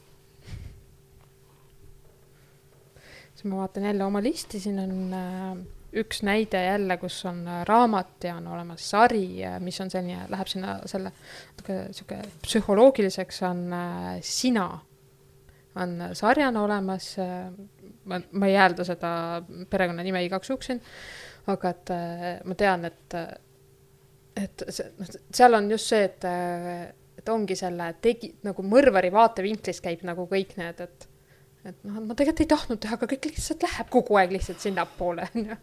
siis 3.45 3.51
ma 3.51 3.57
vaatan 3.57 3.85
jälle 3.85 4.05
oma 4.05 4.23
listi, 4.23 4.61
siin 4.61 4.79
on 4.79 5.13
äh, 5.13 5.57
üks 6.01 6.23
näide 6.23 6.65
jälle, 6.65 6.97
kus 6.97 7.19
on 7.29 7.43
äh, 7.49 7.65
raamat 7.69 8.25
ja 8.25 8.37
on 8.37 8.47
olemas 8.47 8.91
sari, 8.91 9.27
mis 9.61 9.81
on 9.81 9.91
selline, 9.91 10.25
läheb 10.33 10.49
sinna 10.49 10.79
selle 10.89 11.13
natuke 11.13 11.79
sihuke 11.93 12.21
psühholoogiliseks, 12.47 13.43
on 13.51 13.67
äh, 13.73 14.19
Sina 14.23 14.69
on 15.75 15.97
sarjana 16.15 16.63
olemas, 16.63 17.17
ma, 18.07 18.21
ma 18.31 18.47
ei 18.47 18.55
häälda 18.55 18.85
seda 18.87 19.09
perekonnanime 19.71 20.23
igaks 20.23 20.53
juhuks 20.53 20.69
siin, 20.71 20.79
aga 21.51 21.73
et 21.75 21.91
ma 22.47 22.55
tean, 22.55 22.87
et 22.87 23.17
et 24.37 24.65
see, 24.69 24.87
noh, 24.99 25.11
seal 25.35 25.59
on 25.59 25.71
just 25.71 25.91
see, 25.93 26.05
et, 26.09 26.29
et 27.19 27.35
ongi 27.35 27.57
selle 27.59 27.91
tegi, 28.05 28.35
nagu 28.47 28.65
mõrvari 28.67 29.13
vaatevinklist 29.15 29.85
käib 29.85 30.07
nagu 30.07 30.29
kõik 30.31 30.57
need, 30.61 30.81
et 30.87 31.11
et 31.65 31.85
noh, 31.89 32.01
ma 32.05 32.13
tegelikult 32.13 32.43
ei 32.45 32.49
tahtnud 32.51 32.81
teha, 32.81 32.99
aga 32.99 33.07
kõik 33.09 33.31
lihtsalt 33.31 33.63
läheb 33.65 33.93
kogu 33.93 34.19
aeg 34.21 34.35
lihtsalt 34.35 34.61
sinnapoole, 34.61 35.25
onju 35.33 35.57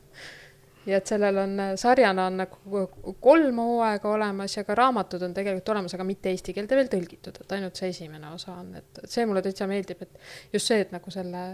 ja 0.86 0.98
et 0.98 1.10
sellel 1.10 1.38
on, 1.44 1.60
sarjana 1.80 2.26
on 2.30 2.40
nagu 2.42 2.86
kolm 3.22 3.60
hooaega 3.62 4.10
olemas 4.10 4.56
ja 4.58 4.64
ka 4.66 4.76
raamatud 4.78 5.22
on 5.28 5.36
tegelikult 5.36 5.70
olemas, 5.76 5.94
aga 5.98 6.06
mitte 6.08 6.32
eesti 6.34 6.56
keelde 6.58 6.80
veel 6.80 6.90
tõlgitud, 6.92 7.38
et 7.44 7.56
ainult 7.58 7.78
see 7.78 7.92
esimene 7.94 8.32
osa 8.34 8.56
on, 8.64 8.74
et 8.80 9.04
see 9.06 9.28
mulle 9.30 9.44
täitsa 9.46 9.70
meeldib, 9.70 10.02
et 10.02 10.56
just 10.56 10.72
see, 10.72 10.82
et 10.82 10.96
nagu 10.96 11.14
selle 11.14 11.46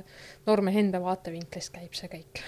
noormehe 0.47 0.85
enda 0.85 1.03
vaatevinklist 1.03 1.75
käib 1.75 1.97
see 1.97 2.11
kõik. 2.13 2.43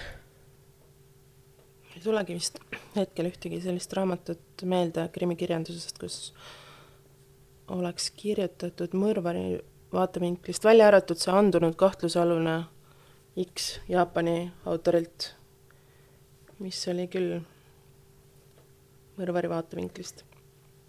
Ei 2.00 2.04
tulegi 2.04 2.36
vist 2.38 2.56
hetkel 2.96 3.28
ühtegi 3.28 3.60
sellist 3.60 3.92
raamatut 3.92 4.64
meelde 4.64 5.04
krimikirjandusest, 5.12 5.98
kus 6.00 6.32
oleks 7.68 8.08
kirjutatud 8.16 8.96
mõrvari 8.96 9.60
vaatevinklist, 9.92 10.64
välja 10.64 10.88
arvatud 10.88 11.20
see 11.20 11.34
andunud 11.34 11.76
kahtlusalune 11.78 12.62
X 13.44 13.76
Jaapani 13.88 14.48
autorilt 14.64 15.34
mis 16.60 16.80
oli 16.92 17.06
küll 17.08 17.38
mõrvari 19.16 19.48
vaatevinklist. 19.48 20.24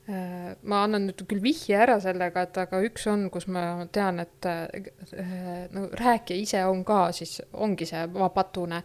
Äh, 0.09 0.55
ma 0.65 0.79
annan 0.81 1.03
nüüd 1.05 1.19
küll 1.29 1.43
vihje 1.43 1.75
ära 1.77 1.99
sellega, 2.01 2.41
et 2.47 2.55
aga 2.57 2.79
üks 2.81 3.03
on, 3.11 3.27
kus 3.29 3.45
ma 3.53 3.83
tean, 3.93 4.17
et 4.23 4.47
äh, 4.49 5.67
no 5.69 5.83
rääkija 5.93 6.41
ise 6.41 6.63
on 6.65 6.81
ka 6.87 7.11
siis, 7.13 7.35
ongi 7.53 7.85
see 7.85 8.01
patune, 8.33 8.79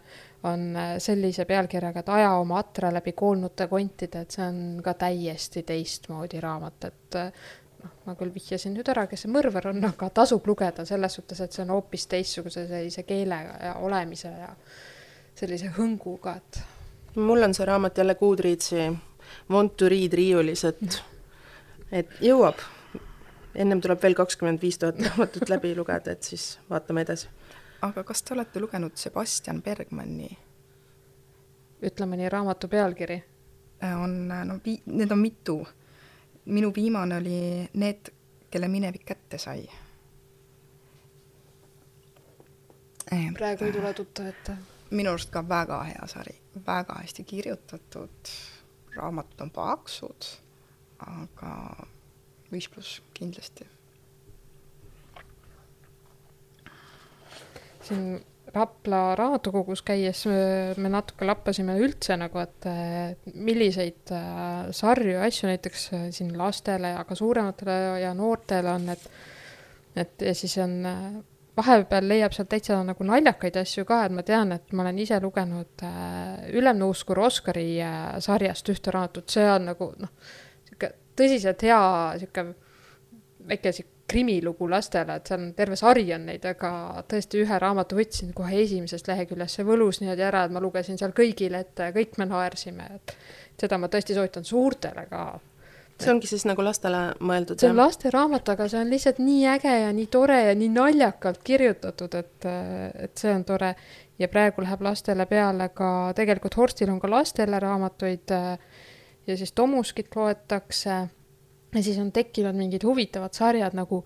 on 0.45 0.67
äh, 0.77 0.91
sellise 1.01 1.47
pealkirjaga, 1.49 2.03
et 2.05 2.11
aja 2.19 2.35
oma 2.37 2.59
atra 2.61 2.93
läbi 2.93 3.15
koolnute 3.17 3.65
kontide, 3.71 4.21
et 4.27 4.37
see 4.37 4.45
on 4.45 4.61
ka 4.85 4.93
täiesti 5.07 5.65
teistmoodi 5.65 6.43
raamat, 6.43 6.87
et 6.91 7.19
noh, 7.81 7.97
ma 8.05 8.17
küll 8.21 8.35
vihjasin 8.37 8.77
nüüd 8.77 8.93
ära, 8.93 9.09
kes 9.09 9.25
see 9.25 9.33
mõrvar 9.33 9.71
on, 9.73 9.81
aga 9.89 10.13
tasub 10.21 10.45
lugeda 10.45 10.85
selles 10.85 11.17
suhtes, 11.17 11.41
et 11.41 11.57
see 11.57 11.65
on 11.65 11.73
hoopis 11.79 12.05
teistsuguse 12.13 12.69
sellise 12.69 13.07
keele 13.09 13.41
ja 13.41 13.73
olemise 13.81 14.37
ja 14.37 14.53
sellise 15.33 15.73
hõnguga, 15.81 16.37
et 16.37 17.17
mul 17.17 17.49
on 17.49 17.57
see 17.57 17.65
raamat 17.65 18.05
jälle 18.05 18.21
Goodreadsi 18.21 18.91
Read 19.89 20.13
riiulis, 20.13 20.63
et, 20.65 21.03
et 21.91 22.09
jõuab. 22.21 22.59
ennem 23.55 23.81
tuleb 23.81 24.01
veel 24.03 24.13
kakskümmend 24.15 24.61
viis 24.61 24.77
tuhat 24.77 24.99
raamatut 25.01 25.49
läbi 25.49 25.75
lugeda, 25.75 26.11
et 26.11 26.23
siis 26.23 26.59
vaatame 26.69 27.01
edasi. 27.01 27.27
aga 27.81 28.03
kas 28.03 28.23
te 28.23 28.33
olete 28.33 28.59
lugenud 28.59 28.95
Sebastian 28.95 29.61
Bergmanni? 29.61 30.37
ütle 31.81 32.05
mõni 32.09 32.29
raamatu 32.29 32.67
pealkiri. 32.67 33.23
Äh, 33.83 33.99
on, 34.01 34.27
no 34.27 34.59
vi-, 34.65 34.81
need 34.85 35.11
on 35.11 35.19
mitu. 35.19 35.67
minu 36.45 36.71
viimane 36.75 37.17
oli 37.17 37.69
Need, 37.73 38.09
kelle 38.49 38.67
minevik 38.67 39.05
kätte 39.05 39.37
sai. 39.37 39.67
praegu 43.37 43.65
ei 43.65 43.71
tule 43.71 43.93
tuttav 43.93 44.25
ette 44.25 44.57
minu 44.91 45.11
arust 45.11 45.31
ka 45.31 45.43
väga 45.49 45.81
hea 45.83 46.07
sari, 46.07 46.35
väga 46.67 46.99
hästi 47.01 47.23
kirjutatud, 47.23 48.31
raamatud 48.97 49.45
on 49.45 49.51
paksud, 49.55 50.29
aga 51.07 51.51
viis 52.51 52.69
pluss 52.71 53.01
kindlasti. 53.17 53.67
siin 57.87 58.17
Rapla 58.55 59.15
raamatukogus 59.15 59.81
käies 59.83 60.21
me 60.79 60.89
natuke 60.89 61.25
lappasime 61.27 61.75
üldse 61.83 62.15
nagu, 62.17 62.39
et 62.39 62.67
milliseid 63.35 64.13
äh, 64.15 64.69
sarju 64.75 65.19
asju 65.19 65.49
näiteks 65.49 65.83
äh, 65.93 66.05
siin 66.15 66.31
lastele, 66.39 66.93
aga 66.95 67.15
suurematele 67.15 67.75
ja 68.01 68.13
noortele 68.15 68.71
on, 68.71 68.87
et 68.95 69.09
et 69.97 70.21
ja 70.21 70.33
siis 70.37 70.55
on 70.63 70.77
äh, 70.85 71.17
vahepeal 71.57 72.07
leiab 72.09 72.35
sealt 72.35 72.49
täitsa 72.53 72.77
nagu 72.85 73.07
naljakaid 73.07 73.57
asju 73.63 73.85
ka, 73.89 74.03
et 74.05 74.15
ma 74.15 74.23
tean, 74.27 74.53
et 74.55 74.73
ma 74.73 74.85
olen 74.85 75.01
ise 75.03 75.19
lugenud 75.23 75.83
äh, 75.85 76.47
Ülemnõuskur 76.57 77.19
Oskari 77.25 77.69
äh, 77.81 78.15
sarjast 78.23 78.69
ühte 78.73 78.93
raamatut, 78.93 79.29
see 79.33 79.45
on 79.51 79.69
nagu 79.71 79.91
noh, 79.97 80.13
sihuke 80.69 80.93
tõsiselt 81.17 81.67
hea 81.67 81.83
sihuke 82.23 82.49
väike 83.47 83.73
sihuke 83.73 83.95
krimilugu 84.07 84.69
lastele, 84.71 85.17
et 85.19 85.27
seal 85.27 85.41
on 85.41 85.49
terve 85.57 85.75
sari 85.79 86.05
on 86.15 86.29
neid, 86.29 86.45
aga 86.47 86.71
tõesti 87.11 87.41
ühe 87.43 87.59
raamatu 87.59 87.97
võtsin 87.97 88.31
kohe 88.35 88.61
esimesest 88.63 89.09
leheküljest, 89.11 89.59
see 89.59 89.67
võlus 89.67 89.99
niimoodi 90.01 90.23
ära, 90.23 90.45
et 90.47 90.53
ma 90.55 90.61
lugesin 90.63 90.99
seal 90.99 91.11
kõigile 91.15 91.59
ette 91.65 91.89
ja 91.89 91.95
kõik 91.95 92.15
me 92.21 92.29
naersime, 92.29 92.87
et 92.95 93.15
seda 93.59 93.79
ma 93.81 93.89
tõesti 93.91 94.15
soovitan 94.15 94.47
suurtele 94.47 95.03
ka 95.11 95.25
see 95.97 96.11
ongi 96.13 96.29
siis 96.29 96.45
nagu 96.45 96.63
lastele 96.65 96.99
mõeldud? 97.19 97.59
see 97.59 97.71
on 97.71 97.79
lasteraamat, 97.79 98.49
aga 98.53 98.67
see 98.71 98.81
on 98.81 98.91
lihtsalt 98.93 99.21
nii 99.23 99.45
äge 99.55 99.73
ja 99.81 99.93
nii 99.95 100.07
tore 100.13 100.37
ja 100.49 100.55
nii 100.57 100.69
naljakalt 100.73 101.41
kirjutatud, 101.45 102.17
et, 102.19 102.47
et 103.07 103.17
see 103.17 103.33
on 103.33 103.45
tore. 103.47 103.73
ja 104.19 104.27
praegu 104.27 104.63
läheb 104.65 104.81
lastele 104.81 105.25
peale 105.29 105.69
ka, 105.77 106.13
tegelikult 106.17 106.57
Horstil 106.57 106.89
on 106.89 106.99
ka 106.99 107.09
lastele 107.09 107.59
raamatuid 107.61 108.33
ja 109.27 109.37
siis 109.37 109.51
Tomuskit 109.51 110.15
loetakse. 110.15 110.95
ja 111.75 111.83
siis 111.83 111.97
on 111.97 112.11
tekkinud 112.11 112.55
mingid 112.55 112.83
huvitavad 112.83 113.33
sarjad 113.33 113.73
nagu 113.73 114.05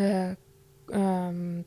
äh, 0.00 0.30
äh, 0.30 0.36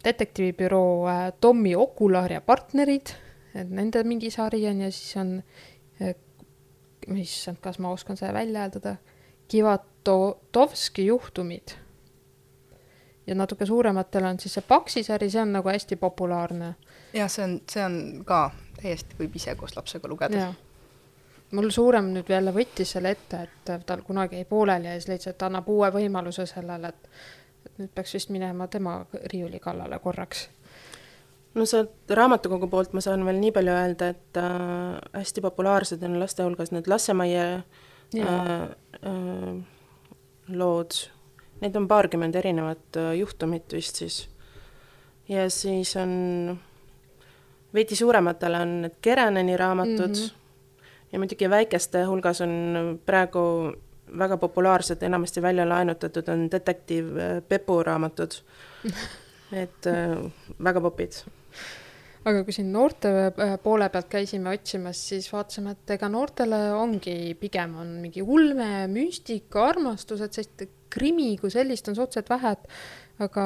detektiivibüroo 0.04 1.08
äh, 1.08 1.34
Tommy 1.42 1.76
Okular 1.76 2.32
ja 2.32 2.42
partnerid, 2.42 3.14
et 3.56 3.70
nende 3.70 4.04
mingi 4.04 4.32
sari 4.32 4.64
on 4.68 4.82
ja 4.82 4.92
siis 4.92 5.18
on 5.18 5.44
äh, 6.02 6.16
issand, 7.16 7.60
kas 7.62 7.80
ma 7.80 7.92
oskan 7.92 8.18
seda 8.18 8.34
välja 8.34 8.66
hääldada 8.66 8.98
Kivatovski 9.48 11.06
juhtumid. 11.06 11.68
ja 13.28 13.36
natuke 13.36 13.66
suurematel 13.66 14.26
on 14.26 14.40
siis 14.40 14.54
see 14.54 14.64
Paksi 14.68 15.04
sari, 15.04 15.30
see 15.30 15.42
on 15.42 15.52
nagu 15.52 15.70
hästi 15.70 15.96
populaarne. 15.96 16.74
jah, 17.14 17.30
see 17.32 17.44
on, 17.44 17.60
see 17.72 17.84
on 17.86 18.24
ka 18.26 18.52
täiesti, 18.82 19.16
võib 19.20 19.36
ise 19.36 19.56
koos 19.56 19.76
lapsega 19.76 20.08
lugeda. 20.08 20.54
mul 21.52 21.70
suurem 21.70 22.12
nüüd 22.14 22.30
jälle 22.30 22.54
võttis 22.54 22.92
selle 22.92 23.12
ette, 23.16 23.42
et 23.44 23.86
tal 23.86 24.04
kunagi 24.04 24.36
jäi 24.36 24.46
pooleli 24.46 24.88
ja 24.88 24.94
siis 25.00 25.08
leidis, 25.08 25.28
et 25.28 25.42
annab 25.44 25.70
uue 25.70 25.92
võimaluse 25.92 26.46
sellele, 26.46 26.88
et 26.88 27.10
et 27.66 27.80
nüüd 27.82 27.92
peaks 27.96 28.14
vist 28.14 28.30
minema 28.32 28.68
tema 28.68 29.06
riiuli 29.34 29.60
kallale 29.60 30.00
korraks 30.00 30.48
no 31.54 31.66
sealt 31.66 32.12
raamatukogu 32.16 32.68
poolt 32.68 32.94
ma 32.94 33.02
saan 33.02 33.26
veel 33.26 33.42
nii 33.42 33.52
palju 33.52 33.74
öelda, 33.74 34.08
et 34.14 34.40
äh, 34.40 35.02
hästi 35.14 35.42
populaarsed 35.42 36.04
on 36.04 36.20
laste 36.20 36.44
hulgas 36.44 36.72
need 36.72 36.88
Lassemajja 36.88 37.48
Äh, 37.48 37.87
äh, 38.16 39.58
lood, 40.48 40.92
neid 41.62 41.76
on 41.76 41.88
paarkümmend 41.88 42.36
erinevat 42.36 42.98
äh, 42.98 43.14
juhtumit 43.20 43.74
vist 43.74 43.96
siis. 43.96 44.30
ja 45.30 45.50
siis 45.50 45.96
on 45.96 46.60
veidi 47.74 47.96
suurematele 47.96 48.60
on 48.60 48.82
need 48.82 49.00
Kereneni 49.02 49.58
raamatud. 49.58 50.16
Mm 50.16 50.24
-hmm. 50.24 50.84
ja 51.12 51.20
muidugi 51.20 51.50
väikeste 51.50 52.04
hulgas 52.04 52.42
on 52.42 53.00
praegu 53.06 53.74
väga 54.18 54.38
populaarsed, 54.38 55.02
enamasti 55.02 55.42
välja 55.42 55.70
laenutatud 55.70 56.28
on 56.28 56.52
detektiiv 56.52 57.06
Pepu 57.48 57.84
raamatud. 57.84 58.32
Et 59.52 59.88
äh, 59.88 60.32
väga 60.64 60.82
popid 60.82 61.12
aga 62.28 62.44
kui 62.44 62.56
siin 62.56 62.72
noorte 62.74 63.12
äh, 63.30 63.56
poole 63.64 63.88
pealt 63.94 64.10
käisime 64.12 64.52
otsimas, 64.54 65.00
siis 65.12 65.30
vaatasime, 65.32 65.76
et 65.78 65.96
ega 65.98 66.10
noortele 66.12 66.60
ongi, 66.76 67.36
pigem 67.40 67.78
on 67.82 67.94
mingi 68.04 68.24
ulme, 68.24 68.88
müstika, 68.92 69.68
armastus, 69.72 70.24
et 70.26 70.38
sellist 70.38 70.66
krimi 70.94 71.34
kui 71.40 71.52
sellist 71.52 71.90
on 71.92 71.98
suhteliselt 71.98 72.32
vähe, 72.32 72.54
et 72.56 73.24
aga 73.28 73.46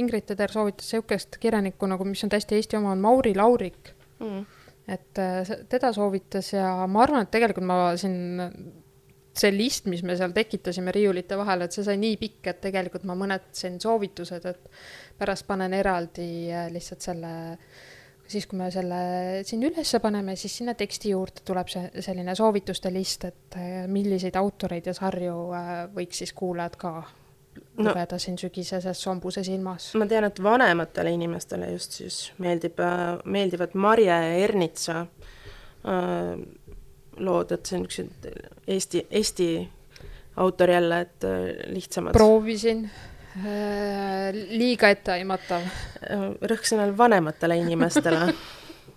Ingrid 0.00 0.26
Teder 0.28 0.52
soovitas 0.52 0.88
niisugust 0.88 1.38
kirjanikku 1.42 1.88
nagu, 1.90 2.06
mis 2.08 2.24
on 2.24 2.32
täiesti 2.32 2.58
Eesti 2.58 2.78
oma, 2.80 2.94
on 2.96 3.04
Mauri 3.04 3.34
Laurik. 3.36 3.94
Mm.. 4.18 4.46
et 4.90 5.18
äh, 5.22 5.50
teda 5.70 5.92
soovitas 5.94 6.48
ja 6.54 6.72
ma 6.90 7.04
arvan, 7.04 7.22
et 7.22 7.30
tegelikult 7.30 7.66
ma 7.68 7.92
siin 8.00 8.40
see 9.38 9.52
list, 9.54 9.86
mis 9.90 10.02
me 10.06 10.16
seal 10.18 10.34
tekitasime 10.36 10.92
riiulite 10.94 11.38
vahel, 11.38 11.66
et 11.66 11.74
see 11.74 11.86
sai 11.86 11.98
nii 12.00 12.16
pikk, 12.20 12.40
et 12.52 12.64
tegelikult 12.68 13.06
ma 13.08 13.16
mõned 13.18 13.50
siin 13.56 13.78
soovitused, 13.82 14.48
et 14.50 14.82
pärast 15.18 15.46
panen 15.48 15.76
eraldi 15.78 16.28
äh, 16.52 16.66
lihtsalt 16.74 17.06
selle 17.10 17.32
siis, 18.28 18.46
kui 18.48 18.58
me 18.60 18.68
selle 18.72 18.98
siin 19.48 19.62
üles 19.68 19.94
paneme, 20.02 20.36
siis 20.38 20.58
sinna 20.60 20.74
teksti 20.78 21.12
juurde 21.14 21.44
tuleb 21.48 21.70
see 21.72 22.04
selline 22.04 22.34
soovituste 22.38 22.92
list, 22.94 23.28
et 23.28 23.58
äh, 23.58 23.86
milliseid 23.90 24.36
autoreid 24.40 24.90
ja 24.90 24.94
sarju 24.96 25.38
äh, 25.56 25.72
võiks 25.94 26.22
siis 26.22 26.34
kuulajad 26.36 26.76
ka 26.80 26.92
no, 26.98 27.88
lugeda 27.88 28.18
siin 28.20 28.38
sügiseses 28.40 29.02
sombuses 29.02 29.48
ilmas. 29.52 29.92
ma 29.98 30.08
tean, 30.10 30.28
et 30.28 30.42
vanematele 30.42 31.14
inimestele 31.16 31.72
just 31.74 31.98
siis 32.02 32.20
meeldib, 32.42 32.80
meeldivad 33.24 33.76
Marje 33.78 34.18
Ernitsa 34.44 35.00
äh, 35.02 36.32
lood, 37.18 37.52
et 37.52 37.66
see 37.66 37.78
on 37.78 37.84
niisugused 37.86 38.64
Eesti, 38.66 39.06
Eesti 39.10 39.50
autor 40.36 40.70
jälle, 40.70 41.00
et 41.00 41.24
lihtsamad. 41.74 42.12
proovisin 42.12 42.88
Äh, 43.38 44.32
liiga 44.58 44.88
etteaimatav. 44.90 45.66
rõhk 46.48 46.64
sõnal 46.66 46.94
vanematele 46.96 47.58
inimestele 47.60 48.32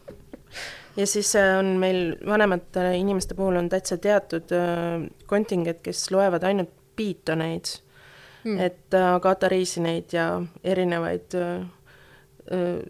ja 1.00 1.06
siis 1.06 1.34
äh, 1.38 1.52
on 1.60 1.76
meil 1.82 2.16
vanemate 2.26 2.88
inimeste 2.98 3.36
puhul 3.38 3.60
on 3.60 3.70
täitsa 3.70 4.00
teatud 4.02 4.54
äh, 4.56 5.04
kontingent, 5.30 5.84
kes 5.86 6.08
loevad 6.16 6.48
ainult 6.48 6.72
piitoneid 6.98 7.70
mm., 8.48 8.58
et 8.66 8.98
Agatha 8.98 9.52
Riisineid 9.52 10.16
ja 10.16 10.26
erinevaid 10.64 11.38
äh, 11.38 11.62
äh, 12.56 12.82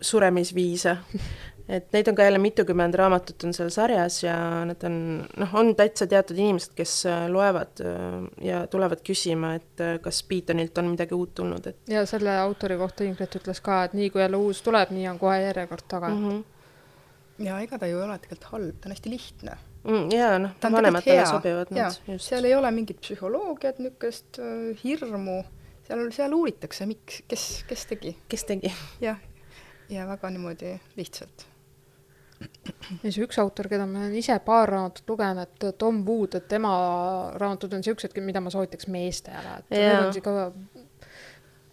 suremisviise 0.00 0.96
et 1.68 1.92
neid 1.92 2.08
on 2.08 2.16
ka 2.16 2.26
jälle 2.26 2.38
mitukümmend 2.38 2.94
raamatut 2.98 3.44
on 3.44 3.54
seal 3.56 3.70
sarjas 3.72 4.18
ja 4.22 4.36
nad 4.68 4.82
on, 4.84 4.96
noh, 5.40 5.54
on 5.56 5.72
täitsa 5.76 6.06
teatud 6.10 6.38
inimesed, 6.38 6.74
kes 6.76 6.96
äh, 7.08 7.24
loevad 7.32 7.80
äh, 7.80 8.16
ja 8.44 8.64
tulevad 8.70 9.00
küsima, 9.06 9.54
et 9.56 9.80
äh, 9.80 9.96
kas 10.04 10.22
Beatonilt 10.28 10.78
on 10.78 10.92
midagi 10.92 11.16
uut 11.16 11.34
tulnud, 11.34 11.66
et 11.70 11.94
ja 11.94 12.04
selle 12.08 12.36
autori 12.42 12.76
kohta 12.80 13.06
Ingrid 13.08 13.38
ütles 13.40 13.62
ka, 13.64 13.84
et 13.88 13.94
nii 13.96 14.10
kui 14.12 14.20
jälle 14.22 14.40
uus 14.40 14.60
tuleb, 14.64 14.92
nii 14.94 15.08
on 15.14 15.20
kohe 15.20 15.38
järjekord 15.40 15.86
taga 15.88 16.10
mm. 16.12 16.26
-hmm. 16.28 17.46
ja 17.48 17.60
ega 17.64 17.78
ta 17.78 17.88
ju 17.88 17.98
ei 17.98 18.04
ole 18.08 18.18
tegelikult 18.18 18.50
halb, 18.52 18.80
ta 18.80 18.90
on 18.90 18.96
hästi 18.96 19.14
lihtne 19.14 19.56
mm,. 19.84 20.12
jaa, 20.12 20.38
noh, 20.44 20.56
vanematele 20.76 21.26
sobivad 21.26 21.72
nad, 21.72 22.00
seal 22.18 22.44
ei 22.44 22.54
ole 22.54 22.70
mingit 22.76 23.00
psühholoogiat, 23.00 23.80
niisugust 23.80 24.42
hirmu, 24.84 25.40
seal, 25.88 26.04
seal 26.12 26.36
uuritakse, 26.36 26.86
miks, 26.92 27.22
kes, 27.28 27.48
kes 27.72 27.88
tegi. 27.88 28.16
kes 28.28 28.44
tegi. 28.52 28.74
jah, 29.00 29.16
ja 29.88 30.06
väga 30.12 30.30
niimoodi 30.36 30.76
lihtsalt 31.00 31.53
ja 32.44 33.10
siis 33.10 33.20
üks 33.26 33.38
autor, 33.42 33.68
keda 33.72 33.86
ma 33.88 34.04
olen 34.04 34.16
ise 34.20 34.36
paar 34.44 34.68
raamatut 34.68 35.08
lugenud, 35.14 35.68
Tom 35.78 36.02
Wood, 36.06 36.38
et 36.40 36.48
tema 36.48 36.72
raamatud 37.40 37.72
on 37.76 37.84
siuksed, 37.84 38.16
mida 38.24 38.42
ma 38.44 38.52
soovitaks 38.52 38.88
meestele, 38.92 39.60
et 39.60 39.76
need 39.76 40.00
on 40.00 40.12
siuke 40.16 40.34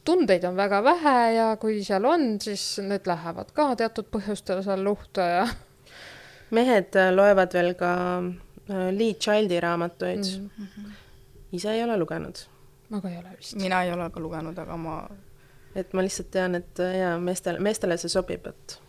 tundeid 0.05 0.43
on 0.43 0.55
väga 0.57 0.83
vähe 0.83 1.17
ja 1.35 1.47
kui 1.61 1.81
seal 1.85 2.05
on, 2.05 2.35
siis 2.41 2.79
need 2.85 3.07
lähevad 3.09 3.51
ka 3.55 3.71
teatud 3.79 4.09
põhjustel 4.13 4.63
seal 4.65 4.83
luhta 4.85 5.27
ja. 5.29 5.43
mehed 6.57 6.97
äh, 6.99 7.11
loevad 7.15 7.53
veel 7.53 7.73
ka 7.79 7.91
äh, 8.19 8.87
Lee 8.95 9.13
Childi 9.13 9.59
raamatuid 9.61 10.23
mm. 10.25 10.49
-hmm. 10.57 10.93
ise 11.51 11.73
ei 11.73 11.83
ole 11.83 11.97
lugenud. 11.97 12.45
ma 12.89 13.01
ka 13.01 13.09
ei 13.09 13.17
ole 13.17 13.35
vist. 13.37 13.55
mina 13.55 13.83
ei 13.83 13.91
ole 13.91 14.09
ka 14.09 14.19
lugenud, 14.19 14.57
aga 14.57 14.77
ma. 14.77 15.09
et 15.75 15.93
ma 15.93 16.01
lihtsalt 16.01 16.31
tean, 16.31 16.55
et 16.55 16.79
äh, 16.79 16.97
jaa, 16.97 17.19
meestele, 17.19 17.59
meestele 17.59 17.97
see 17.97 18.09
sobib, 18.09 18.47
et 18.47 18.81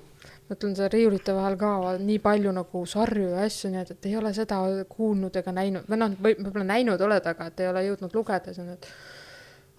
mõtlen 0.52 0.76
seal 0.76 0.92
riiulite 0.92 1.34
vahel 1.36 1.56
ka 1.60 1.72
nii 2.02 2.20
palju 2.22 2.52
nagu 2.54 2.84
sarju 2.88 3.32
ja 3.32 3.46
asju, 3.46 3.72
nii 3.72 3.82
et, 3.82 3.94
et 3.96 4.10
ei 4.10 4.18
ole 4.20 4.32
seda 4.36 4.60
kuulnud 4.90 5.40
ega 5.40 5.54
näinud 5.56 5.88
või 5.88 6.00
noh, 6.02 6.14
võib-olla 6.28 6.68
näinud 6.74 7.08
oled, 7.08 7.26
aga 7.32 7.48
et 7.50 7.64
ei 7.64 7.72
ole 7.72 7.84
jõudnud 7.88 8.16
lugeda, 8.20 8.52
siis 8.52 8.62
on, 8.62 8.72
et 8.76 8.88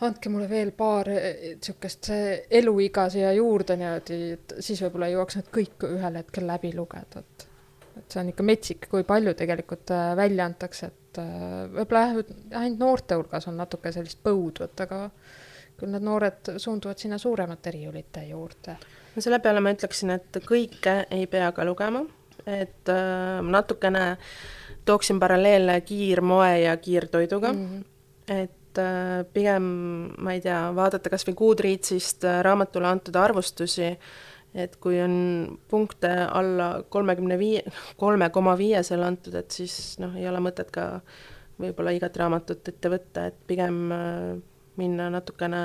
andke 0.04 0.32
mulle 0.34 0.50
veel 0.50 0.74
paar 0.76 1.08
niisugust 1.08 2.10
eluiga 2.60 3.08
siia 3.14 3.32
juurde 3.38 3.78
niimoodi, 3.80 4.20
et 4.38 4.56
siis 4.66 4.82
võib-olla 4.84 5.12
jõuaks 5.14 5.40
need 5.40 5.52
kõik 5.60 5.88
ühel 5.88 6.20
hetkel 6.20 6.48
läbi 6.50 6.74
lugeda, 6.76 7.24
et 7.24 7.50
et 7.94 8.10
see 8.10 8.24
on 8.24 8.30
ikka 8.32 8.44
metsik, 8.46 8.88
kui 8.90 9.04
palju 9.06 9.36
tegelikult 9.38 9.92
äh, 9.94 10.16
välja 10.18 10.48
antakse, 10.50 10.88
et 10.90 11.20
äh, 11.22 11.44
võib-olla 11.76 12.08
jah, 12.08 12.32
ainult 12.64 12.80
noorte 12.82 13.20
hulgas 13.20 13.46
on 13.52 13.60
natuke 13.62 13.92
sellist 13.94 14.24
põudu, 14.26 14.66
et 14.66 14.82
aga 14.82 15.04
küll 15.78 15.94
need 15.94 16.06
noored 16.06 16.56
suunduvad 16.58 16.98
sinna 16.98 17.20
suuremate 17.22 17.74
riiulite 17.76 18.26
juurde 18.32 18.78
no 19.16 19.22
selle 19.22 19.40
peale 19.44 19.62
ma 19.64 19.74
ütleksin, 19.76 20.14
et 20.16 20.42
kõike 20.48 21.04
ei 21.14 21.28
pea 21.32 21.52
ka 21.56 21.66
lugema, 21.68 22.04
et 22.46 22.92
äh, 22.92 23.40
natukene 23.46 24.18
tooksin 24.86 25.20
paralleele 25.20 25.80
kiirmoe 25.88 26.60
ja 26.66 26.76
kiirtoiduga 26.78 27.54
mm, 27.54 27.66
-hmm. 27.66 28.42
et 28.42 28.78
äh, 28.78 29.26
pigem 29.34 29.64
ma 30.18 30.34
ei 30.34 30.42
tea, 30.42 30.60
vaadata 30.76 31.10
kas 31.10 31.28
või 31.28 31.38
Goodreadsist 31.40 32.24
äh, 32.28 32.42
raamatule 32.44 32.88
antud 32.88 33.16
arvustusi, 33.16 33.94
et 34.54 34.76
kui 34.76 35.02
on 35.02 35.58
punkte 35.68 36.10
alla 36.32 36.84
kolmekümne 36.90 37.40
viie, 37.40 37.64
kolme 37.98 38.30
koma 38.30 38.58
viie 38.58 38.84
seal 38.84 39.04
antud, 39.04 39.36
et 39.36 39.52
siis 39.52 40.00
noh, 40.00 40.16
ei 40.16 40.28
ole 40.30 40.40
mõtet 40.40 40.72
ka 40.72 41.02
võib-olla 41.60 41.94
igat 41.96 42.18
raamatut 42.18 42.68
ette 42.68 42.90
võtta, 42.90 43.28
et 43.30 43.40
pigem 43.48 43.92
äh, 43.92 44.38
minna 44.76 45.10
natukene 45.14 45.64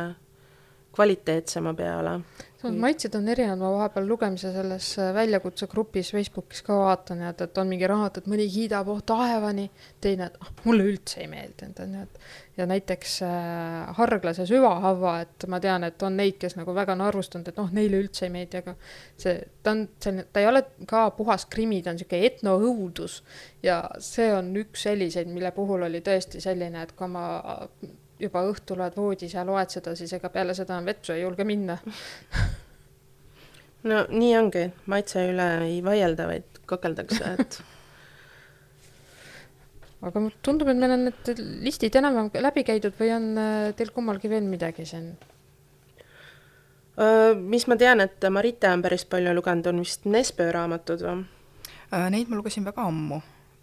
kvaliteetsema 0.98 1.74
peale. 1.78 2.18
Maitsed 2.58 3.14
on 3.14 3.28
erinevad, 3.30 3.60
ma 3.60 3.68
vahepeal 3.70 4.08
lugemise 4.10 4.50
selles 4.50 4.86
äh, 4.98 5.12
väljakutsegrupis 5.14 6.08
Facebookis 6.10 6.64
ka 6.66 6.74
vaatan, 6.74 7.20
et, 7.28 7.44
et 7.44 7.58
on 7.62 7.68
mingi 7.70 7.86
raamat, 7.86 8.18
et 8.18 8.26
mõni 8.26 8.48
kiidab, 8.50 8.88
oh 8.90 8.98
taevani, 9.06 9.68
teine, 10.02 10.26
ah, 10.42 10.48
mulle 10.64 10.88
üldse 10.90 11.20
ei 11.22 11.28
meeldinud, 11.30 11.78
on 11.84 11.94
ju, 11.94 12.02
et 12.08 12.58
ja 12.58 12.66
näiteks 12.66 13.14
äh, 13.28 13.92
Harglase 14.00 14.48
süvahavva, 14.50 15.12
et 15.22 15.46
ma 15.46 15.62
tean, 15.62 15.86
et 15.86 16.02
on 16.02 16.18
neid, 16.18 16.40
kes 16.42 16.58
nagu 16.58 16.74
väga 16.74 16.98
on 16.98 17.06
arvustanud, 17.06 17.52
et 17.52 17.62
noh, 17.62 17.70
neile 17.78 18.02
üldse 18.02 18.26
ei 18.26 18.34
meeldi, 18.34 18.64
aga 18.64 18.74
see, 19.14 19.36
ta 19.62 19.76
on 19.76 19.86
selline, 20.02 20.26
ta 20.34 20.42
ei 20.42 20.50
ole 20.50 20.64
ka 20.90 21.04
puhas 21.14 21.46
krimi, 21.54 21.78
ta 21.86 21.94
on 21.94 22.00
niisugune 22.00 22.32
etnoõudus 22.32 23.20
ja 23.62 23.84
see 24.02 24.32
on 24.34 24.50
üks 24.64 24.82
selliseid, 24.90 25.30
mille 25.30 25.54
puhul 25.54 25.86
oli 25.86 26.02
tõesti 26.02 26.42
selline, 26.42 26.82
et 26.82 26.98
kui 26.98 27.14
ma 27.14 27.28
juba 28.18 28.42
õhtul 28.50 28.82
oled 28.82 28.96
voodis 28.98 29.34
ja 29.34 29.44
loed 29.46 29.72
seda, 29.72 29.94
siis 29.98 30.12
ega 30.16 30.30
peale 30.34 30.54
seda 30.56 30.78
vetsu 30.84 31.14
ei 31.14 31.22
julge 31.22 31.46
minna 31.48 31.78
no 33.90 34.04
nii 34.10 34.34
ongi, 34.38 34.68
maitse 34.90 35.24
üle 35.30 35.48
ei 35.68 35.80
vaielda, 35.84 36.28
vaid 36.30 36.62
kakeldakse, 36.68 37.32
et 37.38 37.58
aga 40.08 40.22
tundub, 40.42 40.70
et 40.70 40.78
meil 40.78 40.94
on 40.94 41.08
need 41.08 41.42
listid 41.64 41.96
enam-vähem 41.98 42.44
läbi 42.44 42.66
käidud 42.66 42.94
või 42.98 43.14
on 43.16 43.32
äh, 43.38 43.72
teil 43.78 43.94
kummalgi 43.94 44.30
veel 44.30 44.46
midagi 44.50 44.86
siin? 44.88 45.12
Mis 46.98 47.62
ma 47.70 47.76
tean, 47.78 48.00
et 48.02 48.24
Marita 48.34 48.72
on 48.74 48.80
päris 48.82 49.04
palju 49.06 49.30
lugenud, 49.36 49.68
on 49.70 49.84
vist 49.84 50.02
Nesbø 50.10 50.48
raamatud 50.50 51.04
või? 51.06 51.20
Äh, 51.94 52.08
neid 52.10 52.28
ma 52.28 52.40
lugesin 52.40 52.66
väga 52.66 52.88
ammu, 52.90 53.20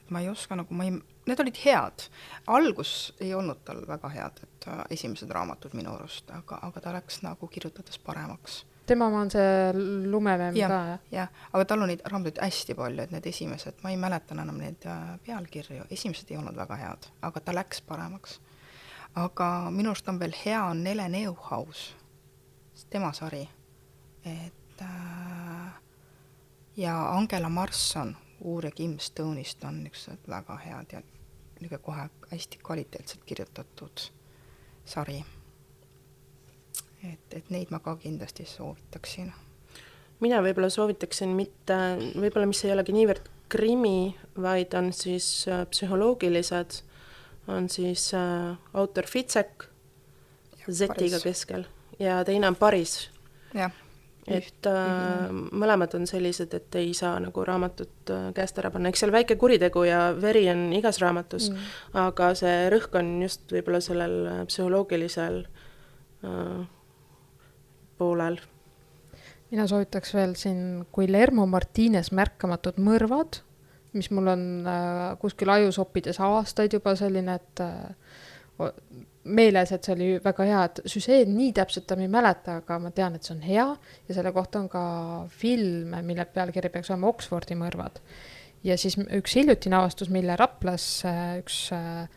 ma 0.10 0.22
ei 0.22 0.30
oska 0.30 0.56
nagu, 0.56 0.74
ma 0.74 0.86
ei 0.86 0.94
need 1.26 1.40
olid 1.40 1.58
head. 1.66 2.06
algus 2.48 3.14
ei 3.20 3.34
olnud 3.34 3.64
tal 3.66 3.82
väga 3.88 4.10
head, 4.10 4.40
et 4.44 4.68
äh, 4.68 4.86
esimesed 4.90 5.30
raamatud 5.30 5.74
minu 5.74 5.94
arust, 5.96 6.30
aga, 6.32 6.60
aga 6.62 6.82
ta 6.82 6.94
läks 6.94 7.22
nagu 7.26 7.48
kirjutades 7.48 8.00
paremaks. 8.00 8.66
tema 8.86 9.08
oma 9.08 9.22
on 9.26 9.32
see 9.32 9.74
lumememm 10.12 10.56
ka, 10.56 10.82
jah? 10.92 11.00
jah, 11.12 11.30
aga 11.54 11.66
tal 11.66 11.82
on 11.82 11.90
neid 11.90 12.04
raamatuid 12.06 12.42
hästi 12.42 12.76
palju, 12.78 13.04
et 13.04 13.16
need 13.16 13.30
esimesed, 13.32 13.82
ma 13.84 13.94
ei 13.94 13.98
mäleta 14.02 14.38
enam 14.38 14.60
neid 14.62 14.86
äh, 14.90 15.16
pealkirju, 15.26 15.88
esimesed 15.90 16.32
ei 16.32 16.38
olnud 16.42 16.58
väga 16.58 16.78
head, 16.82 17.10
aga 17.22 17.42
ta 17.42 17.56
läks 17.56 17.82
paremaks. 17.82 18.40
aga 19.16 19.50
minu 19.72 19.94
arust 19.94 20.10
on 20.10 20.20
veel 20.20 20.36
hea, 20.46 20.62
on 20.66 20.84
Nele 20.84 21.10
Neuhaus, 21.10 21.88
tema 22.90 23.14
sari, 23.14 23.48
et 24.26 24.82
äh, 24.82 25.74
ja 26.78 26.96
Angela 27.18 27.50
Marsson, 27.50 28.16
uurija 28.46 28.72
Kim 28.72 28.98
Stone'ist 29.02 29.64
on 29.68 29.84
niisugused 29.84 30.30
väga 30.30 30.58
head 30.66 30.94
ja 30.94 31.02
niisugune 31.02 31.82
kohe 31.82 32.10
hästi 32.32 32.60
kvaliteetselt 32.64 33.24
kirjutatud 33.26 34.06
sari. 34.86 35.24
et, 37.04 37.34
et 37.34 37.50
neid 37.50 37.72
ma 37.72 37.80
ka 37.80 37.96
kindlasti 38.02 38.46
soovitaksin. 38.46 39.34
mina 40.20 40.42
võib-olla 40.42 40.70
soovitaksin 40.70 41.30
mitte, 41.38 41.78
võib-olla 42.16 42.50
mis 42.50 42.64
ei 42.66 42.74
olegi 42.74 42.94
niivõrd 42.96 43.30
krimi, 43.50 44.16
vaid 44.42 44.74
on 44.74 44.94
siis 44.94 45.48
äh, 45.48 45.66
psühholoogilised, 45.70 46.82
on 47.48 47.70
siis 47.70 48.12
äh, 48.14 48.58
autor 48.74 49.06
Fitsek 49.06 49.70
Z-iga 50.72 51.20
keskel 51.22 51.66
ja 52.00 52.24
teine 52.26 52.48
on 52.48 52.56
Paris. 52.56 53.10
Et 54.28 54.68
äh, 54.70 55.28
mõlemad 55.30 55.94
on 55.98 56.08
sellised, 56.10 56.54
et 56.58 56.78
ei 56.80 56.94
saa 56.98 57.20
nagu 57.22 57.44
raamatut 57.46 58.12
äh, 58.14 58.30
käest 58.36 58.58
ära 58.62 58.72
panna, 58.74 58.90
eks 58.90 59.04
seal 59.04 59.14
väike 59.14 59.38
kuritegu 59.42 59.86
ja 59.86 60.08
veri 60.18 60.48
on 60.50 60.68
igas 60.74 61.00
raamatus 61.04 61.52
mm., 61.52 61.68
aga 62.02 62.32
see 62.38 62.56
rõhk 62.74 62.98
on 62.98 63.12
just 63.22 63.54
võib-olla 63.54 63.82
sellel 63.86 64.18
äh, 64.32 64.42
psühholoogilisel 64.50 65.44
äh, 66.26 66.66
poolel. 68.02 68.40
mina 69.52 69.68
soovitaks 69.70 70.16
veel 70.18 70.34
siin 70.40 70.86
Guillermo 70.96 71.46
Martines 71.46 72.10
Märkamatud 72.12 72.82
mõrvad, 72.82 73.44
mis 73.94 74.10
mul 74.12 74.34
on 74.34 74.48
äh, 74.68 75.12
kuskil 75.22 75.54
ajusoppides 75.54 76.20
aastaid 76.20 76.74
juba 76.74 76.96
selline, 76.98 77.38
et 77.38 77.62
äh, 77.62 78.72
meeles, 79.26 79.72
et 79.74 79.86
see 79.86 79.94
oli 79.96 80.08
väga 80.24 80.46
hea, 80.48 80.62
et 80.70 80.82
süžeed 80.92 81.30
nii 81.32 81.52
täpselt 81.58 81.92
enam 81.92 82.06
ei 82.06 82.12
mäleta, 82.14 82.60
aga 82.62 82.78
ma 82.82 82.92
tean, 82.96 83.18
et 83.18 83.26
see 83.26 83.36
on 83.36 83.44
hea. 83.46 83.66
Ja 84.08 84.18
selle 84.18 84.32
kohta 84.36 84.62
on 84.62 84.70
ka 84.72 84.86
film, 85.34 85.96
mille 86.06 86.28
pealkiri 86.30 86.72
peaks 86.74 86.92
olema 86.94 87.12
Oxfordi 87.14 87.58
mõrvad. 87.60 88.02
ja 88.66 88.78
siis 88.82 88.98
üks 88.98 89.36
hiljutine 89.38 89.78
avastus, 89.78 90.10
mille 90.10 90.36
Raplas 90.36 90.86
äh, 91.06 91.36
üks, 91.38 91.60
äh, 91.74 92.08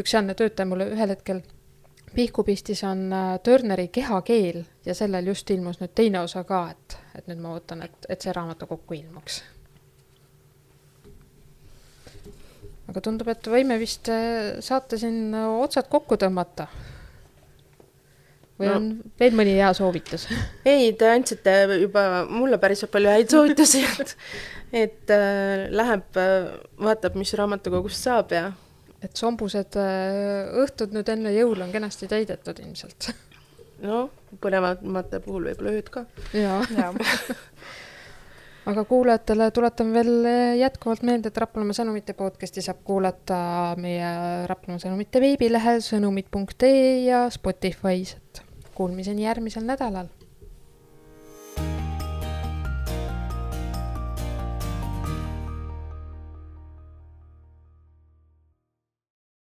üks 0.00 0.14
sealne 0.14 0.34
töötaja 0.34 0.68
mulle 0.68 0.86
ühel 0.94 1.12
hetkel 1.12 1.42
pihku 2.14 2.44
pistis, 2.44 2.84
on 2.88 3.12
äh, 3.12 3.34
Turneri 3.44 3.88
Kehakeel. 3.88 4.62
Ja 4.86 4.94
sellel 4.94 5.32
just 5.32 5.50
ilmus 5.50 5.80
nüüd 5.80 5.92
teine 5.94 6.24
osa 6.24 6.44
ka, 6.48 6.66
et, 6.72 6.98
et 7.18 7.28
nüüd 7.28 7.44
ma 7.44 7.56
ootan, 7.58 7.84
et, 7.84 8.08
et 8.08 8.20
see 8.20 8.32
raamatukokku 8.32 8.96
ilmuks 9.00 9.42
aga 12.90 13.04
tundub, 13.04 13.30
et 13.32 13.52
võime 13.52 13.78
vist 13.80 14.10
äh, 14.12 14.58
saate 14.64 14.98
siin 15.00 15.34
otsad 15.34 15.88
kokku 15.92 16.18
tõmmata. 16.20 16.68
või 18.58 18.68
No. 18.70 18.74
on 18.78 18.90
veel 19.18 19.34
mõni 19.34 19.56
hea 19.58 19.70
soovitus? 19.74 20.28
ei, 20.72 20.92
te 20.98 21.08
andsite 21.10 21.56
juba 21.80 22.24
mulle 22.30 22.58
päris 22.62 22.84
palju 22.90 23.10
häid 23.10 23.32
soovitusi, 23.32 23.84
et 24.00 24.16
et 24.74 25.10
äh, 25.14 25.68
läheb 25.70 26.18
äh,, 26.18 26.52
vaatab, 26.82 27.14
mis 27.18 27.34
raamatukogust 27.38 28.08
saab 28.08 28.32
ja 28.34 28.48
et 29.04 29.20
sombused 29.20 29.76
äh, 29.78 30.50
õhtud 30.64 30.94
nüüd 30.96 31.08
enne 31.12 31.32
jõule 31.34 31.66
on 31.66 31.72
kenasti 31.74 32.08
täidetud 32.10 32.60
ilmselt. 32.62 33.10
noh, 33.84 34.10
põnevamate 34.42 35.20
puhul 35.24 35.50
võib-olla 35.50 35.74
ööd 35.78 35.90
ka. 35.92 36.04
jaa, 36.36 36.60
jaa, 36.74 36.92
aga 38.66 38.84
kuulajatele 38.88 39.50
tuletan 39.50 39.92
veel 39.92 40.26
jätkuvalt 40.58 41.04
meelde, 41.04 41.28
et 41.28 41.40
Raplamaa 41.42 41.76
sõnumite 41.76 42.16
podcasti 42.16 42.64
saab 42.64 42.80
kuulata 42.84 43.38
meie 43.80 44.10
Raplamaa 44.50 44.82
sõnumite 44.82 45.20
veebilehel 45.24 45.82
sõnumid.ee 45.84 47.04
ja 47.04 47.26
Spotify's, 47.34 48.16
et 48.16 48.44
kuulmiseni 48.74 49.26
järgmisel 49.28 49.66
nädalal 49.68 50.08